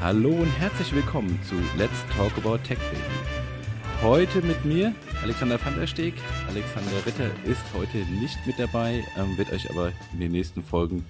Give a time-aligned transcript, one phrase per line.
[0.00, 4.00] Hallo und herzlich willkommen zu Let's Talk About Tech Baby.
[4.00, 6.14] Heute mit mir Alexander van der Steg.
[6.48, 11.04] Alexander Ritter ist heute nicht mit dabei, ähm, wird euch aber in den nächsten Folgen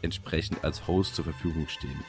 [0.00, 2.04] entsprechend als Host zur Verfügung stehen.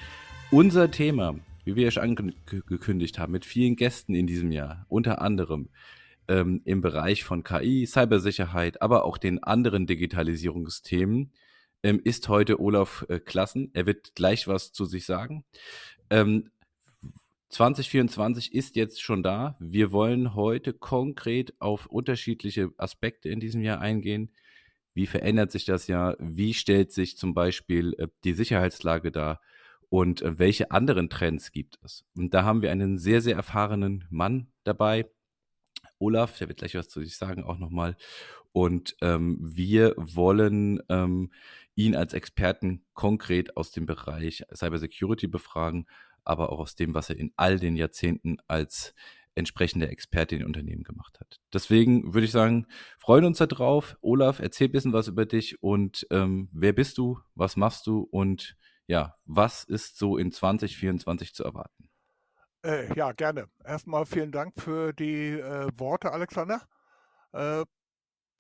[0.52, 5.24] Unser Thema, wie wir ja schon angekündigt haben, mit vielen Gästen in diesem Jahr, unter
[5.24, 5.70] anderem
[6.28, 11.32] ähm, im Bereich von KI, Cybersicherheit, aber auch den anderen Digitalisierungsthemen,
[11.84, 13.72] ähm, ist heute Olaf äh, Klassen.
[13.74, 15.46] Er wird gleich was zu sich sagen.
[16.10, 16.50] Ähm,
[17.50, 19.56] 2024 ist jetzt schon da.
[19.60, 24.34] Wir wollen heute konkret auf unterschiedliche Aspekte in diesem Jahr eingehen.
[24.94, 26.18] Wie verändert sich das Jahr?
[26.20, 29.42] Wie stellt sich zum Beispiel äh, die Sicherheitslage dar?
[29.90, 32.04] Und äh, welche anderen Trends gibt es?
[32.16, 35.10] Und da haben wir einen sehr, sehr erfahrenen Mann dabei.
[36.00, 37.96] Olaf, der wird gleich was zu sich sagen, auch nochmal.
[38.52, 41.32] Und ähm, wir wollen ähm,
[41.78, 45.88] ihn als Experten konkret aus dem Bereich Cybersecurity befragen,
[46.26, 48.94] aber auch aus dem, was er in all den Jahrzehnten als
[49.36, 51.40] entsprechende Experte in Unternehmen gemacht hat.
[51.54, 52.66] Deswegen würde ich sagen,
[52.98, 53.96] freuen uns darauf.
[54.02, 58.02] Olaf, erzähl ein bisschen was über dich und ähm, wer bist du, was machst du
[58.02, 61.90] und ja, was ist so in 2024 zu erwarten?
[62.66, 63.48] Äh, ja, gerne.
[63.64, 66.62] Erstmal vielen Dank für die äh, Worte, Alexander.
[67.34, 67.66] Äh,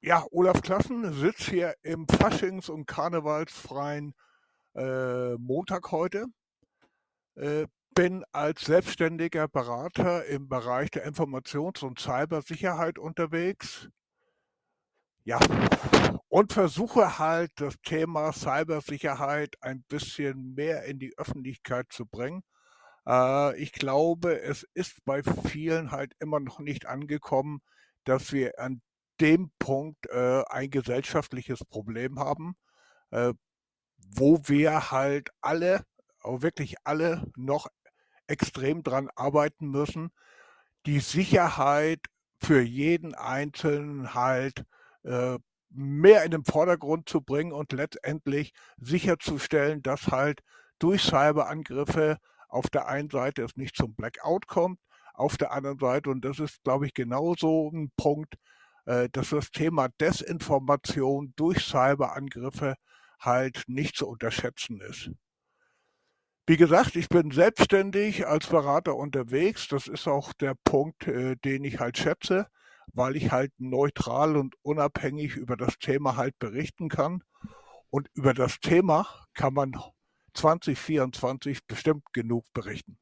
[0.08, 4.14] ja, Olaf Klassen sitzt hier im Faschings- und Karnevalsfreien
[4.74, 6.28] äh, Montag heute.
[7.36, 13.90] Äh, bin als selbstständiger Berater im Bereich der Informations- und Cybersicherheit unterwegs.
[15.26, 15.40] Ja,
[16.30, 22.44] und versuche halt das Thema Cybersicherheit ein bisschen mehr in die Öffentlichkeit zu bringen.
[23.06, 27.60] Äh, ich glaube, es ist bei vielen halt immer noch nicht angekommen,
[28.06, 28.82] dass wir an
[29.22, 32.56] dem Punkt äh, ein gesellschaftliches Problem haben,
[33.12, 33.34] äh,
[33.98, 35.84] wo wir halt alle,
[36.24, 37.68] wirklich alle noch
[38.28, 40.12] extrem dran arbeiten müssen,
[40.86, 42.00] die Sicherheit
[42.42, 44.64] für jeden Einzelnen halt
[45.04, 45.38] äh,
[45.70, 50.42] mehr in den Vordergrund zu bringen und letztendlich sicherzustellen, dass halt
[50.80, 52.18] durch Cyberangriffe
[52.50, 54.80] auf der einen Seite es nicht zum Blackout kommt,
[55.14, 58.36] auf der anderen Seite, und das ist, glaube ich, genauso ein Punkt,
[59.12, 62.76] dass das Thema Desinformation durch Cyberangriffe
[63.20, 65.12] halt nicht zu unterschätzen ist.
[66.50, 69.68] Wie gesagt, ich bin selbstständig als Berater unterwegs.
[69.68, 72.48] Das ist auch der Punkt, äh, den ich halt schätze,
[72.94, 77.22] weil ich halt neutral und unabhängig über das Thema halt berichten kann.
[77.90, 79.74] Und über das Thema kann man
[80.36, 82.98] 2024 bestimmt genug berichten.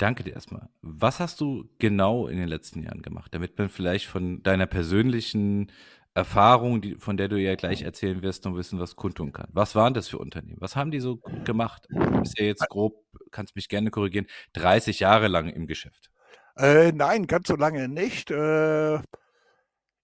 [0.00, 0.70] Danke dir erstmal.
[0.80, 5.70] Was hast du genau in den letzten Jahren gemacht, damit man vielleicht von deiner persönlichen
[6.14, 9.48] Erfahrung, die, von der du ja gleich erzählen wirst, noch wissen, was kundtun kann.
[9.52, 10.56] Was waren das für Unternehmen?
[10.58, 11.86] Was haben die so gemacht?
[11.90, 16.10] Du bist ja jetzt grob, kannst mich gerne korrigieren, 30 Jahre lang im Geschäft.
[16.56, 18.30] Äh, nein, ganz so lange nicht.
[18.30, 19.00] Äh,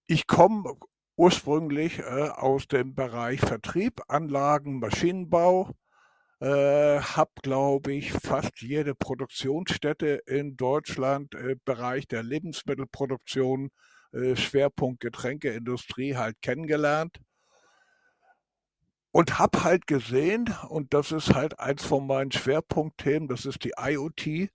[0.05, 0.75] ich komme
[1.15, 5.71] ursprünglich äh, aus dem Bereich Vertrieb, Anlagen, Maschinenbau
[6.39, 13.71] äh, habe, glaube ich, fast jede Produktionsstätte in Deutschland äh, Bereich der Lebensmittelproduktion,
[14.11, 17.19] äh, Schwerpunkt Getränkeindustrie halt kennengelernt.
[19.11, 23.73] Und habe halt gesehen, und das ist halt eins von meinen Schwerpunktthemen, das ist die
[23.75, 24.51] IoT,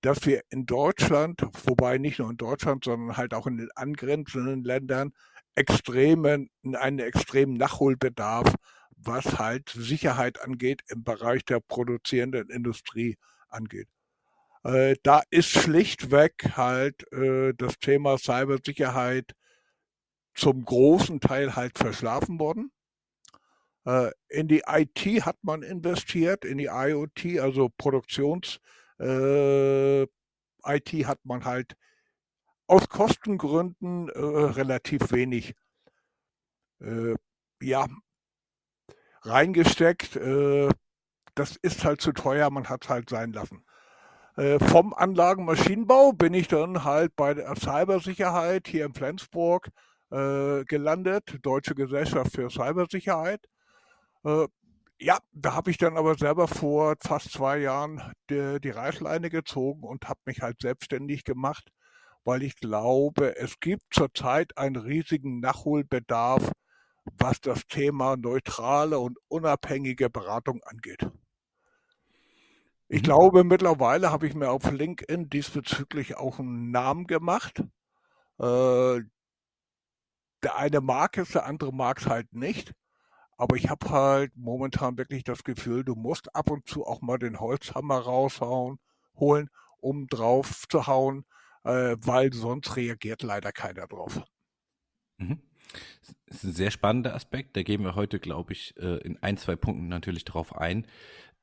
[0.00, 4.64] dass wir in Deutschland, wobei nicht nur in Deutschland, sondern halt auch in den angrenzenden
[4.64, 5.12] Ländern,
[5.56, 8.54] extremen, einen extremen Nachholbedarf
[9.00, 13.16] was halt Sicherheit angeht im Bereich der produzierenden Industrie
[13.48, 13.88] angeht.
[14.64, 19.32] Äh, da ist schlichtweg halt äh, das Thema Cybersicherheit
[20.34, 22.72] zum großen Teil halt verschlafen worden.
[23.84, 28.60] Äh, in die IT hat man investiert, in die IoT, also Produktions
[28.98, 30.06] äh,
[30.64, 31.74] hat man halt
[32.66, 35.54] aus Kostengründen äh, relativ wenig
[36.80, 37.14] äh,
[37.60, 37.86] ja,
[39.28, 40.16] reingesteckt.
[40.16, 40.68] Äh,
[41.34, 43.64] das ist halt zu teuer, man hat es halt sein lassen.
[44.36, 49.68] Äh, vom Anlagenmaschinenbau bin ich dann halt bei der Cybersicherheit hier in Flensburg
[50.10, 53.44] äh, gelandet, Deutsche Gesellschaft für Cybersicherheit.
[54.24, 54.46] Äh,
[55.00, 59.84] ja, da habe ich dann aber selber vor fast zwei Jahren die, die Reißleine gezogen
[59.84, 61.70] und habe mich halt selbstständig gemacht,
[62.24, 66.50] weil ich glaube, es gibt zurzeit einen riesigen Nachholbedarf
[67.16, 71.08] was das Thema neutrale und unabhängige Beratung angeht.
[72.88, 73.04] Ich mhm.
[73.04, 77.60] glaube, mittlerweile habe ich mir auf LinkedIn diesbezüglich auch einen Namen gemacht.
[78.38, 79.00] Äh,
[80.42, 82.72] der eine mag es, der andere mag es halt nicht.
[83.36, 87.18] Aber ich habe halt momentan wirklich das Gefühl, du musst ab und zu auch mal
[87.18, 88.78] den Holzhammer raushauen,
[89.14, 91.24] holen, um drauf zu hauen,
[91.62, 94.22] äh, weil sonst reagiert leider keiner drauf.
[95.18, 95.40] Mhm.
[96.26, 97.56] Das ist ein sehr spannender Aspekt.
[97.56, 100.86] Da gehen wir heute, glaube ich, äh, in ein, zwei Punkten natürlich darauf ein.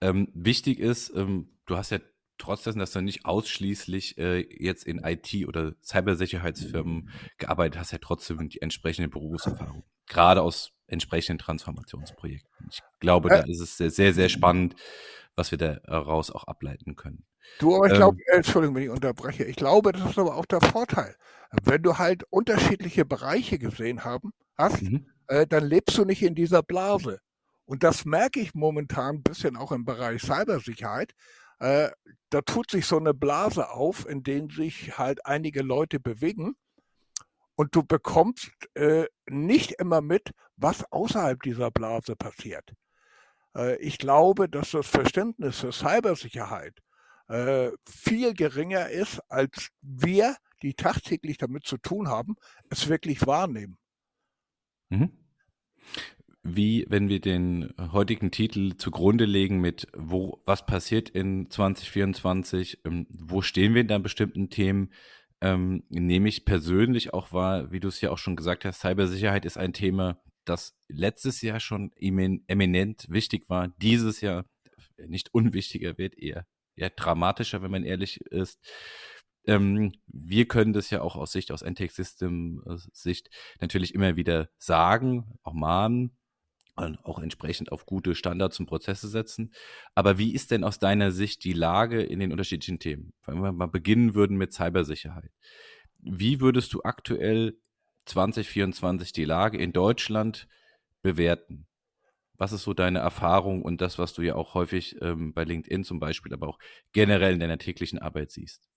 [0.02, 2.00] Ähm, wichtig ist, ähm, du hast ja
[2.38, 7.98] trotz dessen, dass du nicht ausschließlich äh, jetzt in IT- oder Cybersicherheitsfirmen gearbeitet hast, ja
[8.00, 9.84] trotzdem die entsprechende Berufserfahrung.
[10.08, 12.68] Gerade aus entsprechenden Transformationsprojekten.
[12.72, 14.76] Ich glaube, da ist es sehr, sehr, sehr spannend,
[15.36, 17.26] was wir daraus auch ableiten können.
[17.60, 20.46] Du, aber ich glaube, ähm, Entschuldigung, wenn ich unterbreche, ich glaube, das ist aber auch
[20.46, 21.16] der Vorteil.
[21.64, 25.08] Wenn du halt unterschiedliche Bereiche gesehen haben, hast, mhm.
[25.28, 27.20] äh, dann lebst du nicht in dieser Blase.
[27.66, 31.14] Und das merke ich momentan ein bisschen auch im Bereich Cybersicherheit.
[31.60, 31.90] Äh,
[32.30, 36.56] da tut sich so eine Blase auf, in der sich halt einige Leute bewegen.
[37.56, 42.74] Und du bekommst äh, nicht immer mit, was außerhalb dieser Blase passiert.
[43.56, 46.82] Äh, ich glaube, dass das Verständnis für Cybersicherheit
[47.28, 52.36] äh, viel geringer ist, als wir, die tagtäglich damit zu tun haben,
[52.70, 53.78] es wirklich wahrnehmen.
[54.90, 55.12] Mhm
[56.48, 63.08] wie wenn wir den heutigen Titel zugrunde legen mit wo was passiert in 2024, ähm,
[63.10, 64.94] wo stehen wir in da bestimmten Themen,
[65.42, 69.44] ähm, nehme ich persönlich auch wahr, wie du es ja auch schon gesagt hast, Cybersicherheit
[69.44, 74.46] ist ein Thema, das letztes Jahr schon eminent wichtig war, dieses Jahr
[74.98, 76.46] nicht unwichtiger wird, eher,
[76.76, 78.60] eher dramatischer, wenn man ehrlich ist.
[79.48, 83.14] Ähm, wir können das ja auch aus Sicht, aus NTEC System äh,
[83.62, 86.18] natürlich immer wieder sagen, auch mahnen,
[86.76, 89.54] auch entsprechend auf gute Standards und Prozesse setzen.
[89.94, 93.14] Aber wie ist denn aus deiner Sicht die Lage in den unterschiedlichen Themen?
[93.26, 95.32] Wenn wir mal beginnen würden mit Cybersicherheit.
[96.00, 97.58] Wie würdest du aktuell
[98.06, 100.48] 2024 die Lage in Deutschland
[101.02, 101.68] bewerten?
[102.38, 105.84] Was ist so deine Erfahrung und das, was du ja auch häufig ähm, bei LinkedIn
[105.84, 106.60] zum Beispiel, aber auch
[106.92, 108.70] generell in deiner täglichen Arbeit siehst?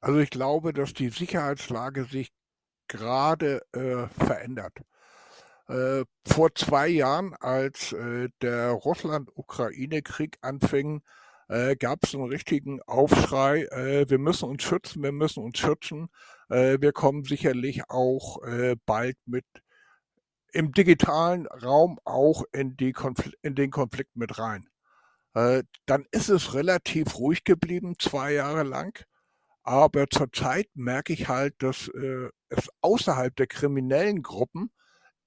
[0.00, 2.32] Also ich glaube, dass die Sicherheitslage sich
[2.88, 4.78] gerade äh, verändert.
[5.68, 11.02] Äh, vor zwei Jahren, als äh, der Russland-Ukraine-Krieg anfing,
[11.50, 13.64] äh, gab es einen richtigen Aufschrei.
[13.72, 16.08] Äh, wir müssen uns schützen, wir müssen uns schützen.
[16.48, 18.38] Äh, wir kommen sicherlich auch
[18.86, 19.44] bald mit
[20.52, 24.66] im digitalen Raum auch in, die Konfl in den Konflikt mit rein.
[25.32, 28.98] dann ist es relativ ruhig geblieben, zwei Jahre lang.
[29.62, 31.88] Aber zurzeit merke ich halt, dass
[32.48, 34.72] es außerhalb der kriminellen Gruppen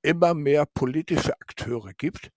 [0.02, 2.32] immer mehr politische Akteure gibt,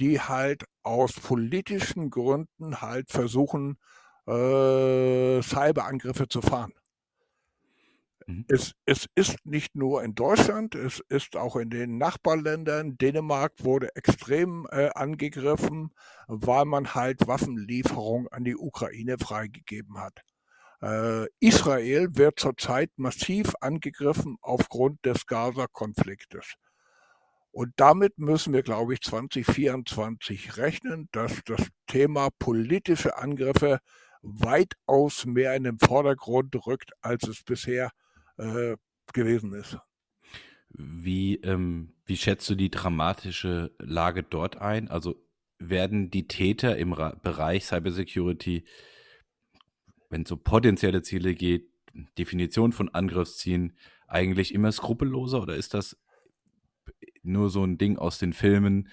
[0.00, 3.78] die halt aus politischen Gründen halt versuchen,
[4.26, 6.72] äh, Cyberangriffe zu fahren.
[8.26, 8.44] Mhm.
[8.48, 12.96] Es, es ist nicht nur in Deutschland, es ist auch in den Nachbarländern.
[12.98, 15.92] Dänemark wurde extrem äh, angegriffen,
[16.26, 20.20] weil man halt Waffenlieferungen an die Ukraine freigegeben hat.
[20.82, 26.54] Äh, Israel wird zurzeit massiv angegriffen aufgrund des Gaza-Konfliktes.
[27.52, 33.80] Und damit müssen wir, glaube ich, 2024 rechnen, dass das Thema politische Angriffe
[34.22, 37.90] weitaus mehr in den Vordergrund rückt, als es bisher
[38.38, 38.76] äh,
[39.12, 39.78] gewesen ist.
[40.70, 44.88] Wie, ähm, wie schätzt du die dramatische Lage dort ein?
[44.88, 45.22] Also
[45.58, 48.64] werden die Täter im Ra Bereich Cybersecurity,
[50.08, 51.68] wenn es um potenzielle Ziele geht,
[52.18, 55.96] Definition von Angriffszielen, eigentlich immer skrupelloser oder ist das
[57.22, 58.88] nur so ein Ding aus den Filmen,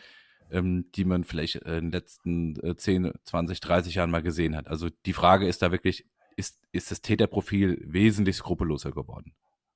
[0.51, 4.67] ähm, die man vielleicht in den letzten äh, 10, 20, 30 Jahren mal gesehen hat.
[4.67, 6.05] Also die Frage ist da wirklich,
[6.39, 9.35] ist, ist das Täterprofil wesentlich skrupelloser geworden?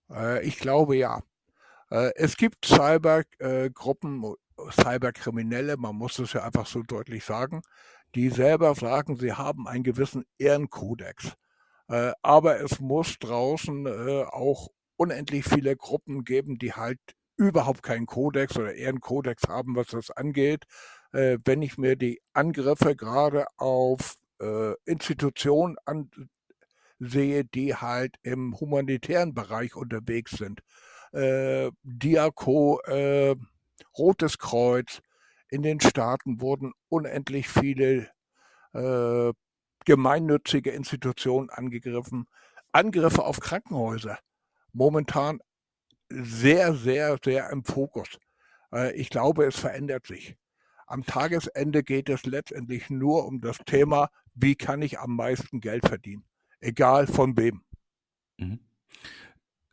[0.09, 1.21] Äh, ich glaube ja.
[1.91, 7.61] Äh, es gibt Cybergruppen, äh, Cyberkriminelle, man muss es ja einfach so deutlich sagen,
[8.15, 11.33] die selber sagen, sie haben einen gewissen Ehrenkodex.
[12.21, 13.87] Aber es muss draußen
[14.27, 16.99] auch unendlich viele Gruppen geben, die halt
[17.37, 20.63] überhaupt keinen Kodex oder eher einen Kodex haben, was das angeht.
[21.11, 25.77] Äh, wenn ich mir die Angriffe gerade auf äh, Institutionen
[27.03, 30.61] ansehe, die halt im humanitären Bereich unterwegs sind,
[31.11, 33.35] äh, Diako, äh,
[33.97, 35.01] Rotes Kreuz,
[35.49, 38.09] in den Staaten wurden unendlich viele
[38.73, 39.31] äh,
[39.85, 42.25] gemeinnützige Institutionen angegriffen.
[42.71, 44.17] Angriffe auf Krankenhäuser.
[44.71, 45.39] Momentan
[46.09, 48.17] sehr, sehr, sehr im Fokus.
[48.73, 50.35] Äh, ich glaube, es verändert sich.
[50.87, 55.87] Am Tagesende geht es letztendlich nur um das Thema, wie kann ich am meisten Geld
[55.87, 56.25] verdienen,
[56.63, 57.61] egal von wem.
[58.37, 58.59] Mhm.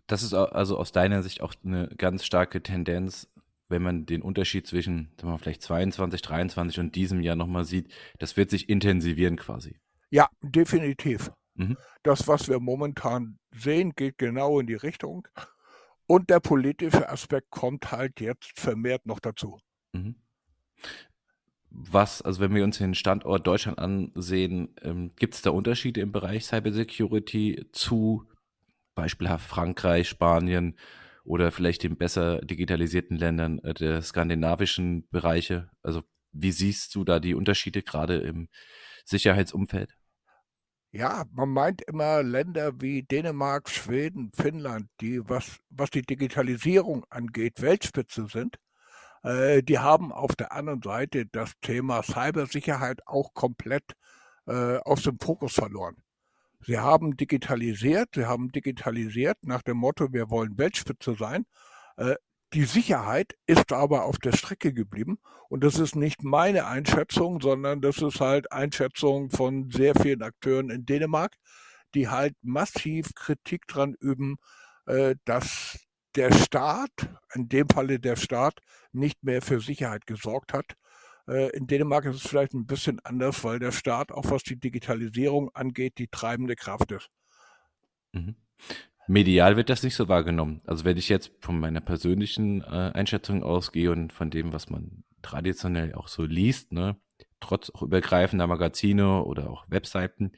[0.07, 3.29] Das ist also aus deiner Sicht auch eine ganz starke Tendenz,
[3.69, 7.93] wenn man den Unterschied zwischen sagen wir, vielleicht 22, 23 und diesem Jahr nochmal sieht,
[8.19, 9.79] das wird sich intensivieren quasi.
[10.11, 11.31] Ja, definitiv.
[11.55, 11.77] Mhm.
[12.03, 15.29] Das, was wir momentan sehen, geht genau in die Richtung.
[16.07, 19.61] Und der politische Aspekt kommt halt jetzt vermehrt noch dazu.
[19.93, 20.17] Mhm.
[21.71, 26.13] Was, also wenn wir uns den Standort Deutschland ansehen, ähm, gibt es da Unterschiede im
[26.13, 28.27] Bereich Cybersecurity zu
[28.95, 30.77] beispielhaft Frankreich, Spanien
[31.25, 35.71] oder vielleicht den besser digitalisierten Ländern äh, der skandinavischen Bereiche?
[35.83, 38.49] Also wie siehst du da die Unterschiede gerade im
[39.05, 39.97] Sicherheitsumfeld?
[40.93, 47.63] Ja, man meint immer Länder wie Dänemark, Schweden, Finnland, die, was, was die Digitalisierung angeht,
[47.63, 48.57] Weltspitze sind.
[49.23, 53.93] Äh, die haben auf der anderen Seite das Thema Cybersicherheit auch komplett
[54.47, 55.97] äh, aus dem Fokus verloren.
[56.63, 61.47] Sie haben digitalisiert, sie haben digitalisiert nach dem Motto, wir wollen Weltspitze sein.
[61.97, 62.17] Äh,
[62.53, 67.81] die Sicherheit ist aber auf der Strecke geblieben und das ist nicht meine Einschätzung, sondern
[67.81, 71.37] das ist halt Einschätzung von sehr vielen Akteuren in Dänemark,
[71.95, 74.39] die halt massiv Kritik dran üben,
[75.25, 75.79] dass
[76.17, 76.91] der Staat,
[77.35, 78.61] in dem Falle der Staat,
[78.93, 80.77] nicht mehr für Sicherheit gesorgt hat.
[81.29, 84.59] Äh, in Dänemark ist es vielleicht ein bisschen anders, weil der Staat, auch was die
[84.59, 87.09] Digitalisierung angeht, die treibende Kraft ist.
[88.13, 88.35] Mhm.
[89.07, 90.61] Medial wird das nicht so wahrgenommen.
[90.67, 95.05] Also wenn ich jetzt von meiner persönlichen äh, Einschätzung ausgehe und von dem, was man
[95.23, 96.97] traditionell auch so liest, ne,
[97.41, 100.33] trotz auch übergreifender Magazine oder auch Webseiten,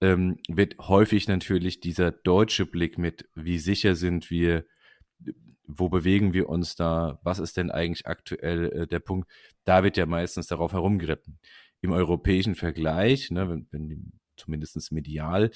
[0.00, 4.66] ähm, wird häufig natürlich dieser deutsche Blick mit, wie sicher sind wir,
[5.66, 9.30] wo bewegen wir uns da, was ist denn eigentlich aktuell äh, der Punkt,
[9.64, 11.38] da wird ja meistens darauf herumgeritten.
[11.80, 15.50] Im europäischen Vergleich, ne, wenn, wenn zumindest medial,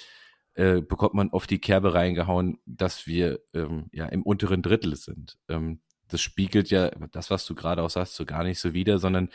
[0.54, 5.38] äh, bekommt man oft die Kerbe reingehauen, dass wir ähm, ja im unteren Drittel sind.
[5.48, 8.98] Ähm, das spiegelt ja das, was du gerade auch sagst, so gar nicht so wider,
[8.98, 9.30] sondern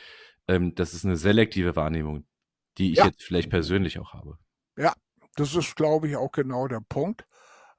[0.48, 2.26] ähm, das ist eine selektive Wahrnehmung,
[2.78, 3.06] die ich ja.
[3.06, 4.38] jetzt vielleicht persönlich auch habe.
[4.78, 4.94] Ja,
[5.36, 7.26] das ist, glaube ich, auch genau der Punkt.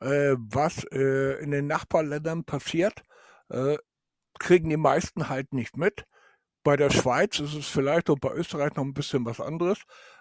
[0.04, 3.02] Äh, was äh, in den Nachbarländern passiert,
[3.48, 3.78] äh,
[4.38, 6.04] kriegen die meisten halt nicht mit.
[6.62, 9.78] Bei der Schweiz ist es vielleicht und bei Österreich noch ein bisschen was anderes.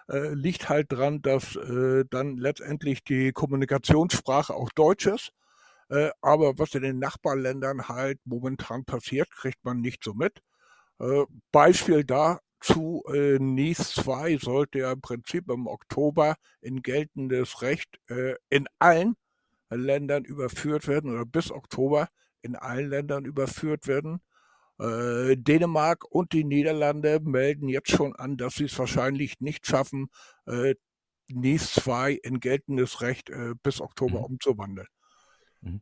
[0.08, 5.32] Äh, liegt halt dran, dass äh, dann letztendlich die Kommunikationssprache auch Deutsch ist.
[5.90, 10.40] Äh, aber was in den Nachbarländern halt momentan passiert, kriegt man nicht so mit.
[11.50, 17.98] Beispiel dazu, NIS 2 sollte ja im Prinzip im Oktober in geltendes Recht
[18.48, 19.16] in allen
[19.70, 22.08] Ländern überführt werden oder bis Oktober
[22.42, 24.20] in allen Ländern überführt werden.
[24.78, 30.08] Äh, Dänemark und die Niederlande melden jetzt schon an, dass sie es wahrscheinlich nicht schaffen,
[30.46, 30.74] äh,
[31.28, 34.24] NIS 2 in geltendes Recht äh, bis Oktober mhm.
[34.24, 34.88] umzuwandeln.
[35.60, 35.80] Mhm.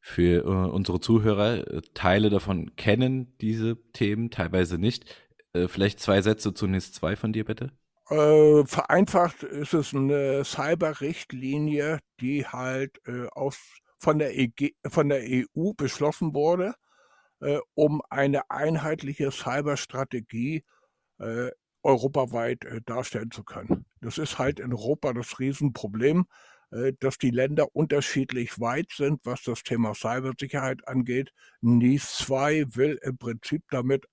[0.00, 5.04] Für äh, unsere Zuhörer, äh, Teile davon kennen diese Themen, teilweise nicht.
[5.52, 7.72] Äh, vielleicht zwei Sätze zu NIS 2 von dir, bitte.
[8.10, 13.58] Äh, vereinfacht ist es eine Cyber-Richtlinie, die halt äh, aus,
[13.98, 16.74] von, der EG, von der EU beschlossen wurde
[17.40, 20.62] äh, um eine einheitliche Cyberstrategie
[21.18, 21.50] äh,
[21.82, 23.86] europaweit äh, darstellen zu können.
[24.00, 26.26] Das ist halt in Europa das Riesenproblem,
[26.70, 31.32] äh, dass die Länder unterschiedlich weit sind, was das Thema Cybersicherheit angeht.
[31.60, 34.06] NIS 2 will im Prinzip damit,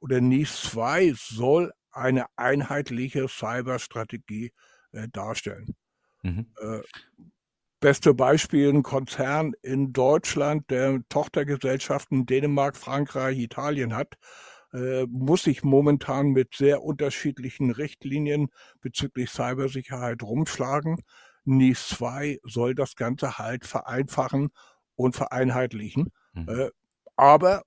[0.00, 4.52] oder NIS 2 soll eine einheitliche Cyberstrategie
[4.92, 5.74] äh, darstellen.
[6.22, 6.46] Mhm.
[6.60, 6.80] Äh,
[7.84, 14.14] Beste Beispiel ein Konzern in Deutschland, der Tochtergesellschaften Dänemark, Frankreich, Italien hat,
[14.72, 18.48] äh, muss sich momentan mit sehr unterschiedlichen Richtlinien
[18.80, 21.02] bezüglich Cybersicherheit rumschlagen.
[21.44, 24.48] NIS 2 soll das Ganze halt vereinfachen
[24.96, 26.10] und vereinheitlichen.
[26.32, 26.48] Mhm.
[26.48, 26.70] Äh,
[27.16, 27.64] aber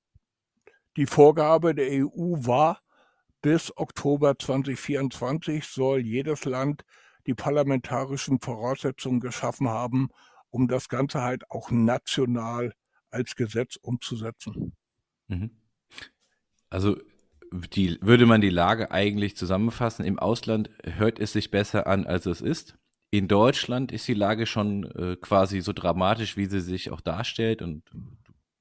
[0.96, 2.82] die Vorgabe der EU war,
[3.48, 6.84] bis Oktober 2024 soll jedes Land
[7.28, 10.10] die parlamentarischen Voraussetzungen geschaffen haben,
[10.50, 12.74] um das Ganze halt auch national
[13.10, 14.76] als Gesetz umzusetzen.
[15.30, 15.52] Mhm.
[16.70, 16.98] Also
[17.74, 22.26] die, würde man die Lage eigentlich zusammenfassen, im Ausland hört es sich besser an, als
[22.26, 22.78] es ist.
[23.12, 27.62] In Deutschland ist die Lage schon äh, quasi so dramatisch, wie sie sich auch darstellt.
[27.62, 27.84] Und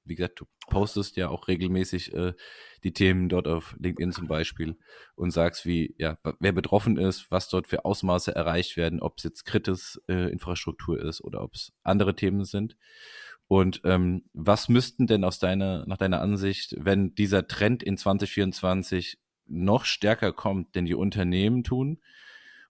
[0.07, 2.33] wie gesagt, du postest ja auch regelmäßig äh,
[2.83, 4.77] die Themen dort auf LinkedIn zum Beispiel
[5.15, 9.23] und sagst, wie, ja, wer betroffen ist, was dort für Ausmaße erreicht werden, ob es
[9.23, 12.77] jetzt kritis äh, Infrastruktur ist oder ob es andere Themen sind.
[13.47, 19.19] Und ähm, was müssten denn aus deiner, nach deiner Ansicht, wenn dieser Trend in 2024
[19.45, 21.99] noch stärker kommt, denn die Unternehmen tun?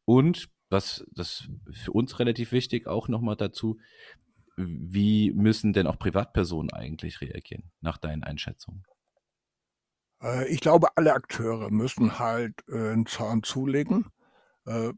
[0.05, 3.79] Und was das für uns relativ wichtig auch nochmal dazu,
[4.57, 8.83] wie müssen denn auch Privatpersonen eigentlich reagieren, nach deinen Einschätzungen?
[10.21, 14.07] Äh, ich glaube, alle Akteure müssen halt äh, einen Zahn zulegen.
[14.65, 14.93] Äh,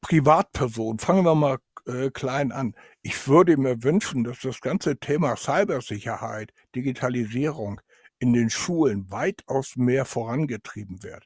[0.00, 1.58] Privatpersonen, fangen wir mal
[2.12, 2.74] klein an.
[3.00, 7.80] Ich würde mir wünschen, dass das ganze Thema Cybersicherheit, Digitalisierung
[8.18, 11.24] in den Schulen weitaus mehr vorangetrieben wird.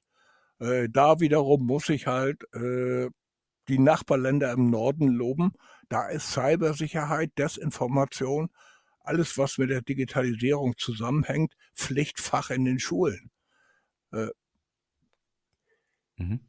[0.92, 2.44] Da wiederum muss ich halt
[3.68, 5.52] die Nachbarländer im Norden loben.
[5.88, 8.50] Da ist Cybersicherheit, Desinformation,
[9.00, 13.30] alles, was mit der Digitalisierung zusammenhängt, Pflichtfach in den Schulen.
[14.12, 14.28] Äh,
[16.16, 16.40] mhm.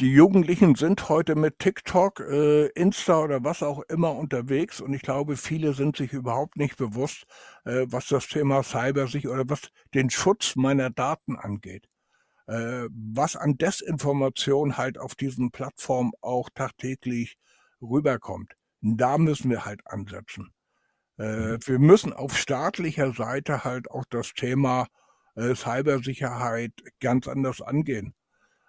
[0.00, 5.02] Die Jugendlichen sind heute mit TikTok, äh, Insta oder was auch immer unterwegs und ich
[5.02, 7.26] glaube, viele sind sich überhaupt nicht bewusst,
[7.66, 11.89] äh, was das Thema Cyber sich oder was den Schutz meiner Daten angeht.
[12.50, 17.36] Äh, was an Desinformation halt auf diesen Plattformen auch tagtäglich
[17.80, 18.54] rüberkommt.
[18.80, 20.52] Da müssen wir halt ansetzen.
[21.16, 21.58] Äh, mhm.
[21.64, 24.88] wir müssen auf staatlicher Seite halt auch das Thema
[25.36, 28.14] äh, Cybersicherheit ganz anders angehen.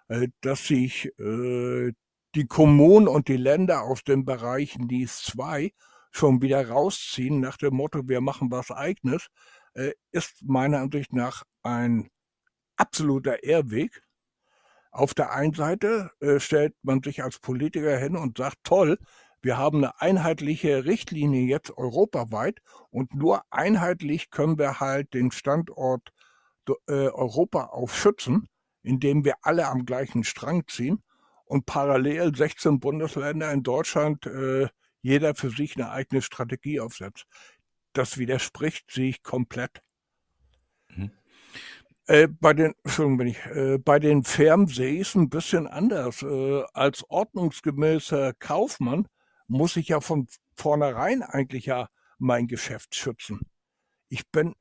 [0.06, 1.92] Äh, dass sich äh,
[2.36, 5.72] die Kommunen und die Länder aus dem Bereich NIS 2
[6.12, 9.26] schon wieder rausziehen nach dem Motto, wir machen was eigenes,
[9.74, 12.10] äh, ist meiner Ansicht nach ein
[12.76, 14.02] absoluter Irrweg.
[14.90, 18.98] Auf der einen Seite stellt man sich als Politiker hin und sagt, toll,
[19.40, 22.60] wir haben eine einheitliche Richtlinie jetzt europaweit
[22.90, 26.10] und nur einheitlich können wir halt den Standort
[26.86, 28.48] Europa aufschützen
[28.82, 31.02] indem wir alle am gleichen Strang ziehen
[31.44, 34.68] und parallel 16 Bundesländer in Deutschland äh,
[35.00, 37.24] jeder für sich eine eigene Strategie aufsetzt.
[37.92, 39.80] Das widerspricht sich komplett.
[40.88, 41.10] Mhm.
[42.12, 46.22] Äh, bei den, Entschuldigung, ich, äh, bei den Firmen sehe ich es ein bisschen anders.
[46.22, 49.08] Äh, als ordnungsgemäßer Kaufmann
[49.46, 51.88] muss ich ja von vornherein eigentlich ja
[52.18, 53.40] mein Geschäft schützen.
[54.10, 54.54] Ich bin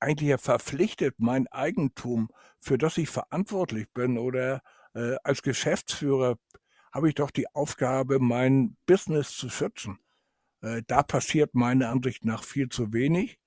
[0.00, 4.60] eigentlich ja verpflichtet, mein Eigentum, für das ich verantwortlich bin oder
[4.92, 6.36] äh, als Geschäftsführer
[6.92, 10.00] habe ich doch die Aufgabe, mein Business zu schützen.
[10.62, 13.38] Äh, da passiert meiner Ansicht nach viel zu wenig.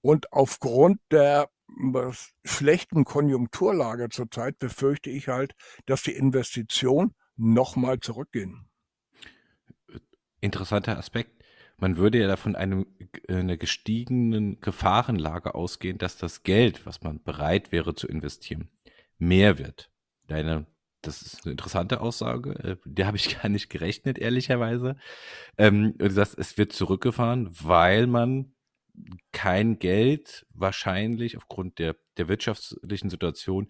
[0.00, 1.50] Und aufgrund der
[2.44, 5.54] schlechten Konjunkturlage zurzeit befürchte ich halt,
[5.86, 8.68] dass die Investitionen nochmal zurückgehen.
[10.40, 11.42] Interessanter Aspekt.
[11.76, 12.86] Man würde ja davon einem,
[13.28, 18.68] äh, einer gestiegenen Gefahrenlage ausgehen, dass das Geld, was man bereit wäre zu investieren,
[19.18, 19.90] mehr wird.
[20.28, 20.66] Deine,
[21.02, 22.52] das ist eine interessante Aussage.
[22.62, 24.96] Äh, der habe ich gar nicht gerechnet, ehrlicherweise.
[25.58, 28.53] Ähm, du sagst, es wird zurückgefahren, weil man
[29.32, 33.68] kein Geld wahrscheinlich aufgrund der, der wirtschaftlichen Situation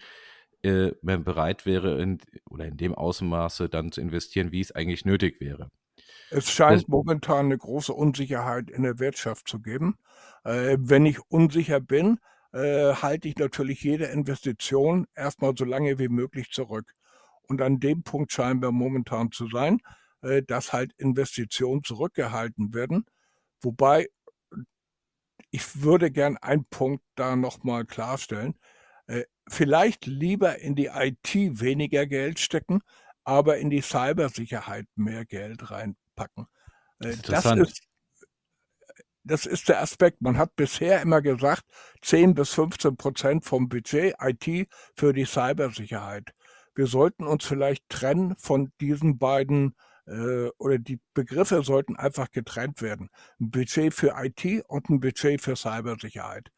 [0.63, 2.19] äh, bereit wäre in,
[2.51, 5.71] oder in dem Ausmaße dann zu investieren, wie es eigentlich nötig wäre.
[6.31, 9.99] Es scheint momentan eine große Unsicherheit in der Wirtschaft zu geben.
[10.45, 12.19] Äh, wenn ich unsicher bin,
[12.53, 16.93] äh, halte ich natürlich jede Investition erstmal so lange wie möglich zurück.
[17.47, 19.81] Und an dem Punkt scheinen wir momentan zu sein,
[20.23, 23.05] äh, dass halt Investitionen zurückgehalten werden.
[23.61, 24.09] Wobei
[25.55, 28.59] ich würde gern einen Punkt da nochmal klarstellen.
[29.07, 32.81] Äh, vielleicht lieber in die IT weniger Geld stecken,
[33.23, 36.49] aber in die Cybersicherheit mehr Geld rein packen.
[36.99, 37.83] Äh, das ist,
[39.23, 40.23] das ist der Aspekt.
[40.23, 41.63] Man hat bisher immer gesagt,
[42.03, 46.35] 10 bis 15 Prozent vom Budget IT für die Cybersicherheit.
[46.75, 52.83] Wir sollten uns vielleicht trennen von diesen beiden äh, oder die Begriffe sollten einfach getrennt
[52.83, 53.09] werden.
[53.41, 56.51] Ein Budget für IT und ein Budget für Cybersicherheit.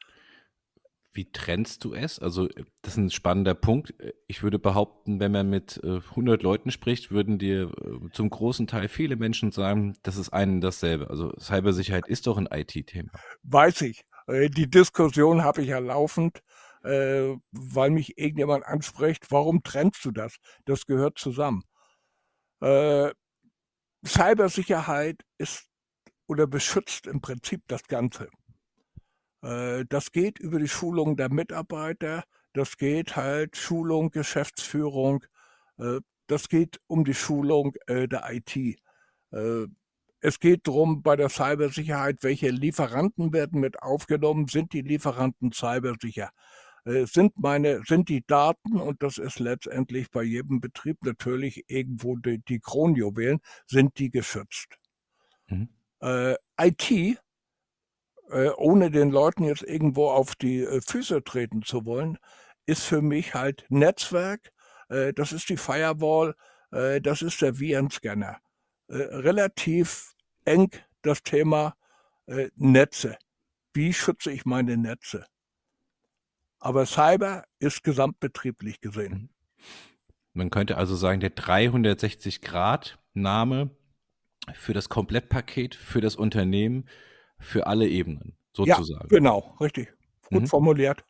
[1.16, 2.18] Wie trennst du es?
[2.18, 2.46] Also,
[2.82, 3.94] das ist ein spannender Punkt.
[4.26, 8.66] Ich würde behaupten, wenn man mit äh, 100 Leuten spricht, würden dir äh, zum großen
[8.66, 11.08] Teil viele Menschen sagen, das ist einen dasselbe.
[11.08, 13.10] Also, Cybersicherheit ist doch ein IT-Thema.
[13.44, 14.04] Weiß ich.
[14.26, 16.42] Äh, die Diskussion habe ich ja laufend,
[16.84, 20.36] äh, weil mich irgendjemand anspricht, warum trennst du das?
[20.66, 21.62] Das gehört zusammen.
[24.06, 25.68] Cybersicherheit ist
[26.26, 28.28] oder beschützt im Prinzip das Ganze.
[29.42, 35.24] Äh, das geht über die Schulung der Mitarbeiter, das geht halt Schulung, Geschäftsführung,
[35.78, 38.80] äh, das geht um die Schulung äh, der IT.
[40.20, 46.30] Es geht darum, bei der Cybersicherheit, welche Lieferanten werden mit aufgenommen, sind die Lieferanten cybersicher?
[46.88, 52.38] Sind meine, sind die Daten, und das ist letztendlich bei jedem Betrieb natürlich irgendwo die,
[52.38, 54.76] die Kronjuwelen, sind die geschützt?
[55.48, 55.68] Mhm.
[56.00, 57.18] Äh, IT
[58.30, 62.18] äh, ohne den Leuten jetzt irgendwo auf die äh, Füße treten zu wollen,
[62.66, 64.50] ist für mich halt Netzwerk,
[64.88, 66.34] äh, das ist die Firewall,
[67.00, 68.38] das ist der Virenscanner.
[68.88, 70.68] relativ eng
[71.02, 71.76] das Thema
[72.26, 73.16] äh, Netze.
[73.72, 75.24] Wie schütze ich meine Netze?
[76.58, 79.12] Aber Cyber ist gesamtbetrieblich gesehen.
[79.12, 79.28] Mhm.
[80.32, 83.70] Man könnte also sagen, der 360-Grad-Name
[84.54, 86.88] für das Komplettpaket, für das Unternehmen,
[87.38, 89.08] für alle Ebenen, sozusagen.
[89.10, 89.92] Ja, genau, richtig.
[90.28, 90.46] Gut mhm.
[90.46, 91.02] formuliert.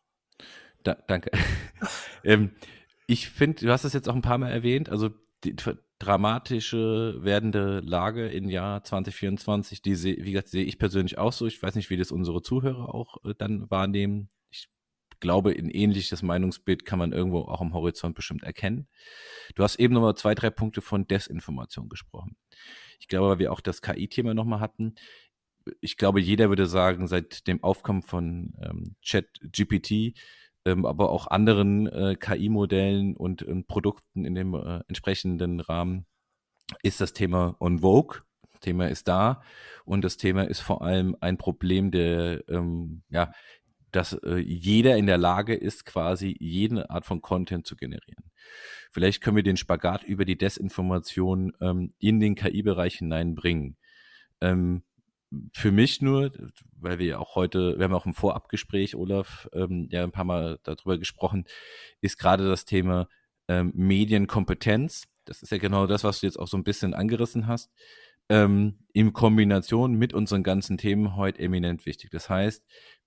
[0.85, 1.31] Da, danke.
[2.25, 2.53] ähm,
[3.07, 5.11] ich finde, du hast es jetzt auch ein paar Mal erwähnt, also
[5.45, 5.55] die
[5.99, 11.47] dramatische werdende Lage im Jahr 2024, die sehe, wie gesagt, sehe ich persönlich auch so.
[11.47, 14.29] Ich weiß nicht, wie das unsere Zuhörer auch äh, dann wahrnehmen.
[15.17, 18.87] Ich glaube, ein ähnliches Meinungsbild kann man irgendwo auch am Horizont bestimmt erkennen.
[19.55, 22.37] Du hast eben nochmal zwei, drei Punkte von Desinformation gesprochen.
[23.01, 24.95] Ich glaube, weil wir auch das KI-Thema nochmal hatten.
[25.81, 30.15] Ich glaube, jeder würde sagen, seit dem Aufkommen von ähm, Chat GPT
[30.67, 36.07] ähm, aber auch anderen äh, KI-Modellen und ähm, Produkten in dem äh, entsprechenden Rahmen
[36.83, 38.23] ist das Thema on Vogue.
[38.61, 39.43] Thema ist da
[39.85, 43.33] und das Thema ist vor allem ein Problem der, ähm, ja,
[43.92, 48.31] dass äh, jeder in der Lage ist, quasi jede Art von Content zu generieren.
[48.90, 53.77] Vielleicht können wir den Spagat über die Desinformation ähm, in den KI-Bereich hineinbringen.
[54.40, 54.83] Ähm,
[55.53, 56.33] für mich nur,
[56.79, 60.25] weil wir ja auch heute, wir haben auch im Vorabgespräch, Olaf, ähm, ja ein paar
[60.25, 61.44] Mal darüber gesprochen,
[62.01, 63.09] ist gerade das Thema
[63.49, 65.05] ähm, Medienkompetenz.
[65.25, 67.70] Das ist ja genau das, was du jetzt auch so ein bisschen angerissen hast.
[68.29, 72.11] Ähm, in Kombination mit unseren ganzen Themen heute eminent wichtig.
[72.11, 72.64] Das heißt,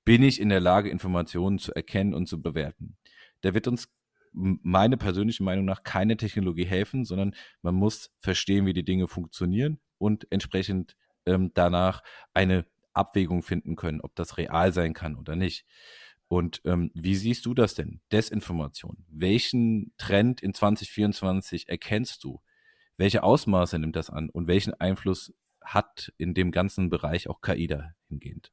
[0.10, 2.98] bin ich in der Lage, Informationen zu erkennen und zu bewerten?
[3.42, 3.90] Da wird uns
[4.32, 9.80] meine persönliche Meinung nach keine Technologie helfen, sondern man muss verstehen, wie die Dinge funktionieren
[10.00, 12.02] und entsprechend ähm, danach
[12.34, 15.68] eine Abwägung finden können, ob das real sein kann oder nicht.
[16.28, 18.02] Und ähm, wie siehst du das denn?
[18.12, 19.06] Desinformation.
[19.10, 22.42] Welchen Trend in 2024 erkennst du?
[22.98, 27.68] Welche Ausmaße nimmt das an und welchen Einfluss hat in dem ganzen Bereich auch KI
[27.68, 28.52] dahingehend?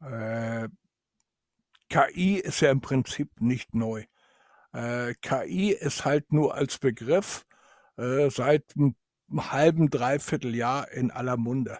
[0.00, 0.68] Äh,
[1.90, 4.04] KI ist ja im Prinzip nicht neu.
[4.72, 7.46] Äh, KI ist halt nur als Begriff
[7.96, 8.96] äh, seit einem
[9.36, 11.78] halben, dreiviertel Jahr in aller Munde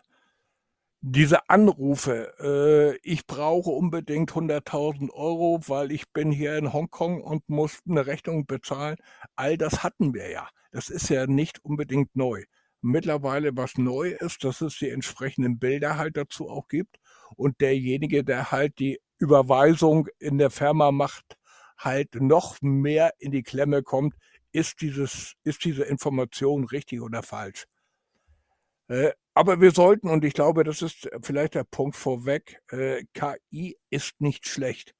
[1.01, 7.49] diese Anrufe, äh, ich brauche unbedingt 100.000 Euro, weil ich bin hier in Hongkong und
[7.49, 8.97] muss eine Rechnung bezahlen,
[9.37, 10.49] all das hatten wir ja.
[10.73, 12.45] Das ist ja nicht unbedingt neu.
[12.81, 16.99] Mittlerweile was neu ist, dass es die entsprechenden Bilder halt dazu auch gibt
[17.37, 21.37] und derjenige, der halt die Überweisung in der Firma macht,
[21.77, 24.15] halt noch mehr in die Klemme kommt,
[24.53, 27.67] ist dieses, ist diese Information richtig oder falsch.
[28.89, 33.77] Äh, aber wir sollten, und ich glaube, das ist vielleicht der Punkt vorweg, äh, KI
[33.91, 34.95] ist nicht schlecht.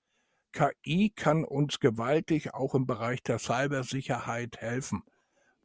[0.53, 5.03] KI kann uns gewaltig auch im Bereich der Cybersicherheit helfen,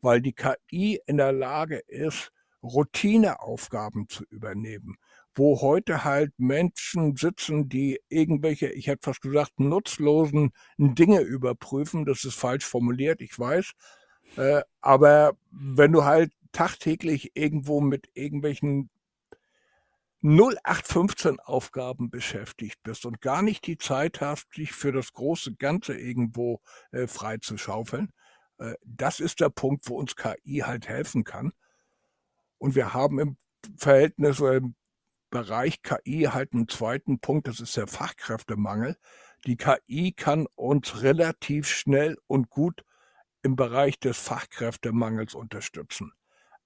[0.02, 2.32] weil die KI in der Lage ist,
[2.64, 4.98] Routineaufgaben zu übernehmen,
[5.36, 12.06] wo heute halt Menschen sitzen, die irgendwelche, ich hätte fast gesagt, nutzlosen Dinge überprüfen.
[12.06, 13.72] Das ist falsch formuliert, ich weiß.
[14.38, 18.90] Äh, aber wenn du halt tagtäglich irgendwo mit irgendwelchen
[20.24, 25.96] 0815 Aufgaben beschäftigt bist und gar nicht die Zeit hast, dich für das große Ganze
[25.96, 28.14] irgendwo äh, frei zu schaufeln.
[28.58, 31.52] Äh, das ist der Punkt, wo uns KI halt helfen kann.
[32.58, 33.38] Und wir haben im
[33.78, 34.76] Verhältnis oder im
[35.34, 38.96] Bereich KI halt einen zweiten Punkt, das ist der Fachkräftemangel.
[39.46, 42.84] Die KI kann uns relativ schnell und gut
[43.42, 46.14] im Bereich des Fachkräftemangels unterstützen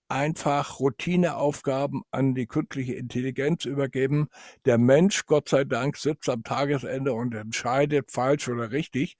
[0.10, 4.28] einfach Routineaufgaben an die künstliche Intelligenz übergeben.
[4.66, 9.18] Der Mensch, Gott sei Dank, sitzt am Tagesende und entscheidet falsch oder richtig.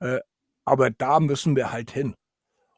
[0.00, 0.20] Äh,
[0.64, 2.14] aber da müssen wir halt hin.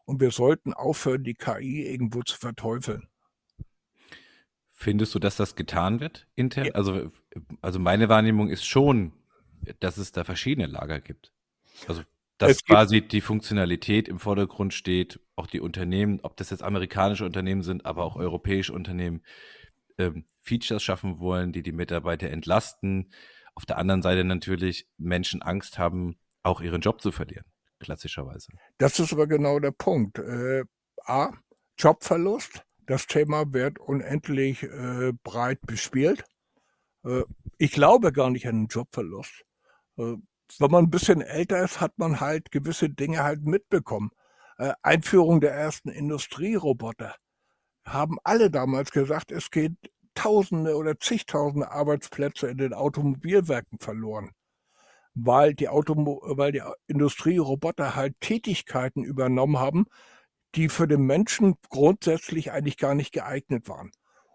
[0.05, 3.09] Und wir sollten aufhören, die KI irgendwo zu verteufeln.
[4.83, 6.65] Findest du, dass das getan wird intern?
[6.67, 6.73] Ja.
[6.73, 7.13] Also,
[7.61, 9.13] also meine Wahrnehmung ist schon,
[9.79, 11.33] dass es da verschiedene Lager gibt.
[11.87, 12.03] Also
[12.39, 17.63] dass quasi die Funktionalität im Vordergrund steht, auch die Unternehmen, ob das jetzt amerikanische Unternehmen
[17.63, 19.23] sind, aber auch europäische Unternehmen,
[19.99, 23.13] ähm, Features schaffen wollen, die die Mitarbeiter entlasten.
[23.55, 27.45] Auf der anderen Seite natürlich Menschen Angst haben, auch ihren Job zu verlieren,
[27.79, 28.51] klassischerweise.
[28.79, 30.19] Das ist aber genau der Punkt.
[30.19, 30.65] Äh,
[31.05, 31.35] A,
[31.79, 32.65] Jobverlust.
[32.87, 36.25] Das Thema wird unendlich äh, breit bespielt.
[37.05, 37.23] Äh,
[37.59, 39.45] ich glaube gar nicht an einen Jobverlust.
[39.99, 40.17] Äh,
[40.59, 44.11] wenn man ein bisschen älter ist, hat man halt gewisse Dinge halt mitbekommen.
[44.59, 47.15] Äh, Einführung der ersten Industrieroboter
[47.85, 49.73] haben alle damals gesagt, es geht
[50.15, 54.31] Tausende oder zigtausende Arbeitsplätze in den Automobilwerken verloren,
[55.15, 59.87] weil die, Automo weil die Industrieroboter halt Tätigkeiten übernommen haben,
[60.55, 63.91] die für den Menschen grundsätzlich eigentlich gar nicht geeignet waren.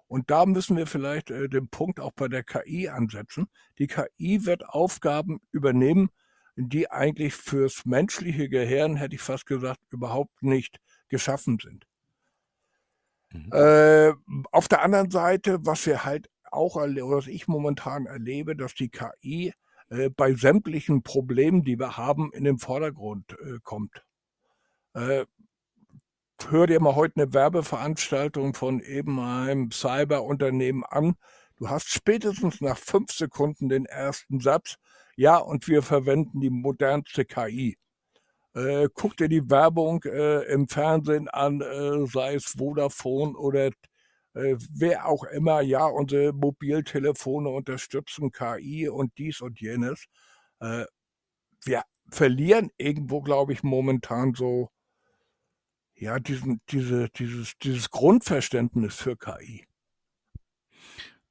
[0.08, 3.48] Und da müssen wir vielleicht äh, den Punkt auch bei der KI ansetzen.
[3.78, 6.10] Die KI wird Aufgaben übernehmen,
[6.56, 11.86] die eigentlich fürs menschliche Gehirn, hätte ich fast gesagt, überhaupt nicht geschaffen sind.
[13.32, 13.52] Mhm.
[13.52, 14.14] Äh,
[14.52, 18.90] auf der anderen Seite, was wir halt auch, oder was ich momentan erlebe, dass die
[18.90, 19.54] KI
[19.90, 24.04] äh, bei sämtlichen Problemen, die wir haben, in den Vordergrund äh, kommt.
[26.46, 31.16] Hör dir mal heute eine Werbeveranstaltung von eben einem Cyberunternehmen an.
[31.58, 34.78] Du hast spätestens nach fünf Sekunden den ersten Satz.
[35.18, 37.78] Ja, und wir verwenden die modernste KI.
[38.54, 43.68] Äh, guck dir die Werbung äh, im Fernsehen an, äh, sei es Vodafone oder
[44.36, 45.62] äh, wer auch immer.
[45.62, 50.06] Ja, unsere Mobiltelefone unterstützen KI und dies und jenes.
[50.60, 50.86] Äh,
[51.66, 54.70] wir verlieren irgendwo, glaube ich, momentan so
[55.98, 59.66] ja, diesen, diese, dieses, dieses Grundverständnis für KI.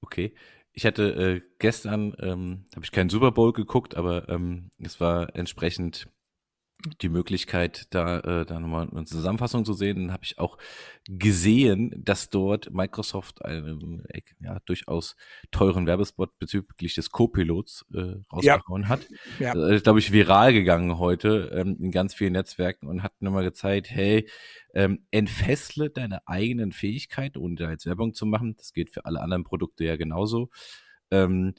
[0.01, 0.35] Okay.
[0.73, 5.35] Ich hatte äh, gestern, ähm, habe ich keinen Super Bowl geguckt, aber ähm, es war
[5.35, 6.07] entsprechend
[7.01, 9.97] die Möglichkeit, da, äh, da nochmal eine Zusammenfassung zu sehen.
[9.97, 10.59] Dann habe ich auch
[11.09, 15.17] gesehen, dass dort Microsoft einen äh, ja, durchaus
[15.51, 18.89] teuren Werbespot bezüglich des Co-Pilots äh, rausgehauen ja.
[18.89, 19.07] hat.
[19.39, 19.55] Ja.
[19.55, 23.45] Das ist, glaube ich, viral gegangen heute ähm, in ganz vielen Netzwerken und hat nochmal
[23.45, 24.29] gezeigt, hey,
[24.75, 28.55] ähm, entfessle deine eigenen Fähigkeiten, ohne da jetzt Werbung zu machen.
[28.59, 30.51] Das geht für alle anderen Produkte ja genauso.
[31.11, 31.55] Ähm,